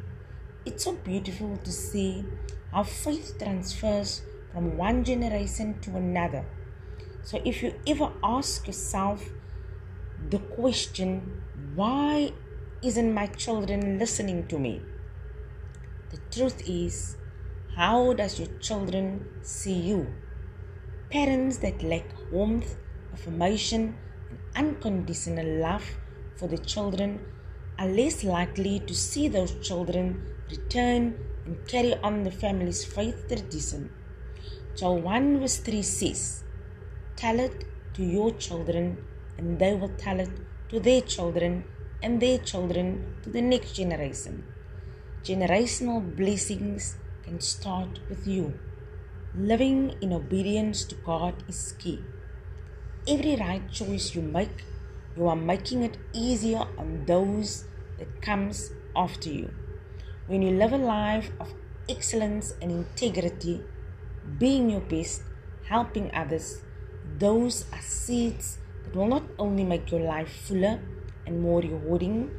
It's 0.66 0.85
so 0.85 0.92
beautiful 0.92 1.57
to 1.57 1.73
see 1.73 2.25
how 2.73 2.85
faith 2.85 3.38
transfers 3.38 4.23
from 4.53 4.77
one 4.77 5.05
generation 5.05 5.79
to 5.81 5.97
another. 5.97 6.45
So, 7.23 7.41
if 7.45 7.63
you 7.63 7.75
ever 7.87 8.13
ask 8.23 8.67
yourself 8.67 9.29
the 10.29 10.39
question, 10.39 11.43
why 11.75 12.33
isn't 12.83 13.13
my 13.13 13.27
children 13.27 13.99
listening 13.99 14.47
to 14.49 14.59
me? 14.59 14.81
The 16.11 16.19
truth 16.31 16.69
is, 16.69 17.17
how 17.77 18.15
does 18.15 18.39
your 18.39 18.49
children 18.59 19.27
see 19.43 19.75
you? 19.75 20.09
Parents 21.11 21.59
that 21.59 21.83
lack 21.83 22.07
warmth, 22.33 22.77
affirmation, 23.13 23.97
and 24.55 24.77
unconditional 24.77 25.47
love 25.61 25.85
for 26.37 26.49
the 26.49 26.59
children 26.59 27.21
are 27.79 27.89
less 27.89 28.25
likely 28.25 28.81
to 28.81 28.95
see 28.95 29.29
those 29.29 29.55
children 29.67 30.27
return 30.51 31.19
and 31.45 31.67
carry 31.69 31.95
on 32.03 32.25
the 32.25 32.31
family's 32.31 32.85
faith 32.85 33.29
tradition. 33.29 33.91
Joel 34.76 35.00
1 35.00 35.40
verse 35.40 35.59
3 35.59 35.83
says, 35.83 36.44
Tell 37.16 37.38
it 37.40 37.64
to 37.94 38.02
your 38.02 38.30
children, 38.33 38.98
and 39.37 39.59
they 39.59 39.74
will 39.74 39.92
tell 39.98 40.20
it 40.20 40.30
to 40.70 40.80
their 40.80 41.00
children 41.00 41.64
and 42.02 42.20
their 42.20 42.38
children 42.38 43.16
to 43.22 43.30
the 43.30 43.42
next 43.42 43.72
generation. 43.72 44.44
Generational 45.22 46.00
blessings 46.16 46.96
can 47.24 47.40
start 47.40 48.00
with 48.09 48.26
you. 48.26 48.59
Living 49.35 49.94
in 50.00 50.12
obedience 50.12 50.85
to 50.85 50.94
God 50.94 51.42
is 51.46 51.74
key. 51.78 52.00
Every 53.06 53.37
right 53.37 53.70
choice 53.70 54.14
you 54.14 54.22
make, 54.22 54.64
you 55.16 55.28
are 55.28 55.37
making 55.37 55.83
it 55.83 55.98
easier 56.14 56.64
on 56.78 57.04
those 57.06 57.64
that 57.98 58.22
comes 58.22 58.70
after 58.96 59.28
you. 59.28 59.50
When 60.26 60.42
you 60.42 60.52
live 60.52 60.72
a 60.72 60.78
life 60.78 61.30
of 61.38 61.52
excellence 61.88 62.54
and 62.62 62.70
integrity, 62.70 63.61
being 64.38 64.71
your 64.71 64.81
best, 64.81 65.23
helping 65.64 66.14
others, 66.14 66.62
those 67.19 67.64
are 67.73 67.83
seeds 67.83 68.59
that 68.85 68.95
will 68.95 69.09
not 69.09 69.25
only 69.38 69.64
make 69.64 69.90
your 69.90 70.01
life 70.01 70.31
fuller 70.47 70.81
and 71.27 71.40
more 71.40 71.61
rewarding, 71.61 72.31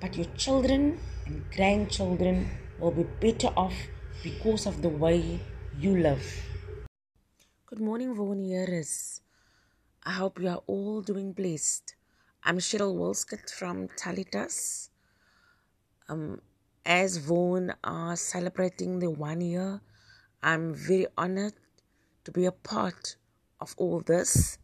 but 0.00 0.16
your 0.16 0.26
children 0.36 0.98
and 1.26 1.44
grandchildren 1.54 2.48
will 2.78 2.90
be 2.90 3.04
better 3.20 3.48
off 3.56 3.74
because 4.22 4.66
of 4.66 4.82
the 4.82 4.88
way 4.88 5.40
you 5.78 5.96
live. 5.98 6.22
Good 7.66 7.80
morning, 7.80 8.14
Vaughaners. 8.14 9.20
I 10.04 10.12
hope 10.12 10.40
you 10.40 10.48
are 10.48 10.62
all 10.66 11.02
doing 11.02 11.32
blessed. 11.32 11.94
I'm 12.42 12.58
Cheryl 12.58 12.94
Wolskett 12.96 13.50
from 13.50 13.88
Tallitas. 13.88 14.88
Um, 16.08 16.40
as 16.84 17.18
Vaughan 17.18 17.74
are 17.84 18.16
celebrating 18.16 18.98
the 18.98 19.10
one 19.10 19.42
year, 19.42 19.82
I'm 20.42 20.74
very 20.74 21.06
honored 21.18 21.54
to 22.24 22.32
be 22.32 22.46
a 22.46 22.52
part 22.52 23.16
of 23.60 23.74
all 23.76 24.00
this. 24.00 24.58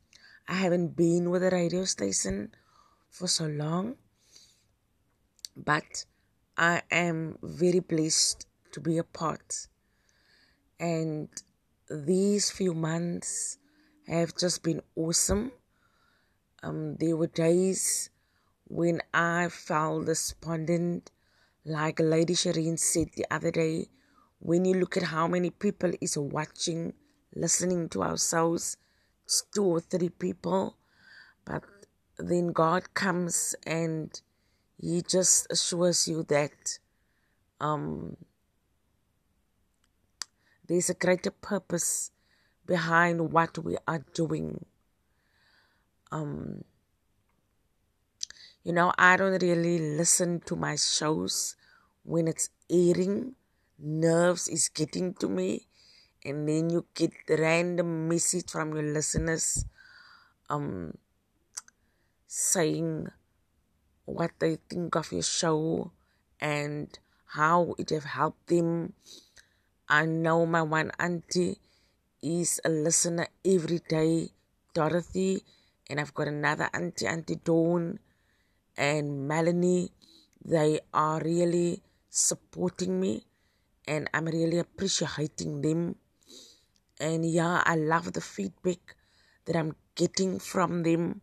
I 0.48 0.54
haven't 0.54 0.96
been 0.96 1.30
with 1.30 1.42
a 1.42 1.50
radio 1.50 1.84
station 1.84 2.52
for 3.10 3.28
so 3.28 3.46
long, 3.46 3.96
but 5.56 6.06
I 6.56 6.82
am 6.90 7.38
very 7.42 7.80
blessed 7.80 8.46
to 8.72 8.80
be 8.80 8.96
a 8.96 9.04
part. 9.04 9.68
And 10.80 11.28
these 11.90 12.50
few 12.50 12.72
months 12.72 13.58
have 14.06 14.36
just 14.36 14.62
been 14.62 14.80
awesome. 14.94 15.52
Um, 16.62 16.96
there 16.96 17.16
were 17.16 17.26
days 17.26 18.10
when 18.66 19.00
I 19.12 19.48
felt 19.48 20.06
despondent, 20.06 21.10
like 21.64 22.00
Lady 22.00 22.34
Shireen 22.34 22.78
said 22.78 23.08
the 23.14 23.26
other 23.30 23.50
day. 23.50 23.88
When 24.38 24.64
you 24.64 24.74
look 24.74 24.96
at 24.96 25.04
how 25.04 25.26
many 25.26 25.50
people 25.50 25.92
is 26.00 26.16
watching, 26.16 26.92
listening 27.34 27.88
to 27.90 28.02
our 28.02 28.16
souls, 28.16 28.76
it's 29.24 29.42
two 29.54 29.64
or 29.64 29.80
three 29.80 30.10
people, 30.10 30.76
but 31.44 31.62
then 32.18 32.48
God 32.48 32.94
comes 32.94 33.54
and 33.66 34.20
He 34.80 35.02
just 35.02 35.46
assures 35.50 36.06
you 36.06 36.22
that 36.24 36.78
um, 37.60 38.16
there's 40.66 40.90
a 40.90 40.94
greater 40.94 41.30
purpose 41.30 42.10
behind 42.66 43.32
what 43.32 43.58
we 43.58 43.76
are 43.86 44.04
doing. 44.14 44.64
Um, 46.12 46.64
you 48.64 48.72
know, 48.72 48.92
I 48.98 49.16
don't 49.16 49.40
really 49.40 49.96
listen 49.96 50.40
to 50.46 50.56
my 50.56 50.76
shows 50.76 51.56
when 52.02 52.26
it's 52.28 52.50
airing. 52.68 53.34
Nerves 53.78 54.48
is 54.48 54.68
getting 54.68 55.14
to 55.14 55.28
me, 55.28 55.66
and 56.24 56.48
then 56.48 56.70
you 56.70 56.86
get 56.94 57.12
random 57.28 58.08
message 58.08 58.50
from 58.50 58.74
your 58.74 58.82
listeners, 58.84 59.64
um, 60.50 60.92
saying 62.28 63.08
what 64.04 64.32
they 64.38 64.56
think 64.70 64.94
of 64.96 65.12
your 65.12 65.22
show 65.22 65.90
and 66.40 66.98
how 67.38 67.74
it 67.78 67.90
have 67.90 68.04
helped 68.04 68.46
them 68.48 68.94
I 69.88 70.04
know 70.06 70.46
my 70.46 70.62
one 70.62 70.92
auntie 70.98 71.58
is 72.22 72.60
a 72.64 72.68
listener 72.68 73.28
every 73.44 73.80
day, 73.80 74.30
Dorothy, 74.74 75.44
and 75.90 76.00
I've 76.00 76.14
got 76.14 76.28
another 76.28 76.68
auntie, 76.74 77.06
Auntie 77.06 77.36
Dawn, 77.36 77.98
and 78.76 79.28
Melanie. 79.28 79.92
They 80.44 80.80
are 80.94 81.20
really 81.20 81.82
supporting 82.10 83.00
me, 83.00 83.24
and 83.86 84.08
I'm 84.12 84.26
really 84.26 84.58
appreciating 84.58 85.62
them. 85.62 85.96
And 86.98 87.24
yeah, 87.24 87.62
I 87.64 87.76
love 87.76 88.12
the 88.12 88.20
feedback 88.20 88.96
that 89.44 89.56
I'm 89.56 89.76
getting 89.94 90.38
from 90.38 90.82
them. 90.82 91.20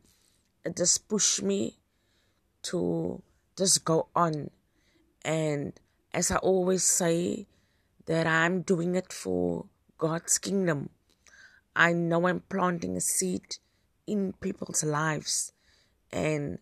It 0.63 0.77
just 0.77 1.07
push 1.07 1.41
me 1.41 1.77
to 2.63 3.21
just 3.57 3.83
go 3.83 4.07
on. 4.15 4.49
And 5.25 5.73
as 6.13 6.31
I 6.31 6.37
always 6.37 6.83
say, 6.83 7.47
that 8.05 8.27
I'm 8.27 8.61
doing 8.61 8.95
it 8.95 9.11
for 9.13 9.65
God's 9.97 10.37
kingdom. 10.37 10.89
I 11.75 11.93
know 11.93 12.27
I'm 12.27 12.41
planting 12.41 12.97
a 12.97 13.01
seed 13.01 13.57
in 14.05 14.33
people's 14.33 14.83
lives, 14.83 15.53
and 16.11 16.59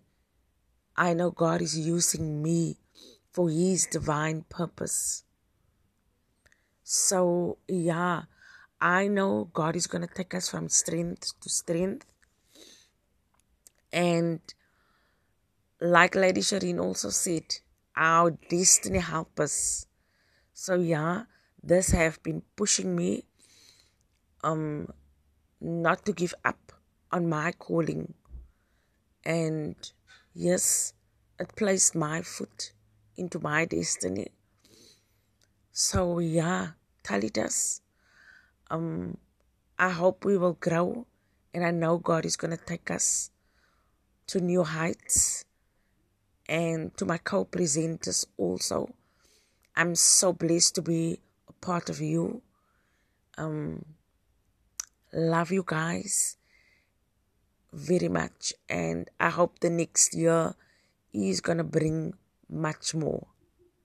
I 0.95 1.13
know 1.13 1.31
God 1.31 1.61
is 1.61 1.77
using 1.77 2.41
me 2.41 2.77
for 3.31 3.49
His 3.49 3.87
divine 3.87 4.45
purpose. 4.49 5.23
So, 6.93 7.57
yeah, 7.69 8.23
I 8.81 9.07
know 9.07 9.45
God 9.53 9.77
is 9.77 9.87
going 9.87 10.05
to 10.05 10.13
take 10.13 10.33
us 10.33 10.49
from 10.49 10.67
strength 10.67 11.39
to 11.39 11.49
strength. 11.49 12.05
And 13.93 14.41
like 15.79 16.15
Lady 16.15 16.41
Shireen 16.41 16.81
also 16.81 17.09
said, 17.09 17.45
our 17.95 18.31
destiny 18.31 18.99
help 18.99 19.39
us. 19.39 19.85
So 20.53 20.75
yeah, 20.75 21.23
this 21.63 21.91
have 21.91 22.21
been 22.23 22.41
pushing 22.57 22.93
me 22.93 23.23
um 24.43 24.91
not 25.61 26.03
to 26.03 26.11
give 26.11 26.33
up 26.43 26.73
on 27.09 27.29
my 27.29 27.53
calling 27.53 28.15
and 29.23 29.75
yes 30.33 30.93
it 31.39 31.55
placed 31.55 31.95
my 31.95 32.21
foot 32.21 32.73
into 33.15 33.39
my 33.39 33.65
destiny 33.65 34.27
so 35.71 36.17
yeah 36.17 36.71
talitas 37.03 37.81
um 38.69 39.17
i 39.77 39.89
hope 39.89 40.25
we 40.25 40.37
will 40.37 40.57
grow 40.59 41.05
and 41.53 41.65
i 41.65 41.71
know 41.71 41.97
god 41.97 42.25
is 42.25 42.37
going 42.37 42.55
to 42.55 42.65
take 42.65 42.89
us 42.91 43.31
to 44.27 44.39
new 44.39 44.63
heights 44.63 45.43
and 46.51 46.95
to 46.97 47.05
my 47.05 47.17
co 47.17 47.45
presenters 47.45 48.25
also. 48.37 48.93
I'm 49.75 49.95
so 49.95 50.33
blessed 50.33 50.75
to 50.75 50.81
be 50.81 51.19
a 51.47 51.53
part 51.53 51.89
of 51.89 52.01
you. 52.01 52.41
Um, 53.37 53.85
love 55.13 55.51
you 55.51 55.63
guys 55.65 56.37
very 57.71 58.09
much, 58.09 58.53
and 58.67 59.09
I 59.19 59.29
hope 59.29 59.59
the 59.59 59.69
next 59.69 60.13
year 60.13 60.55
is 61.13 61.39
gonna 61.39 61.63
bring 61.63 62.13
much 62.49 62.93
more. 62.93 63.27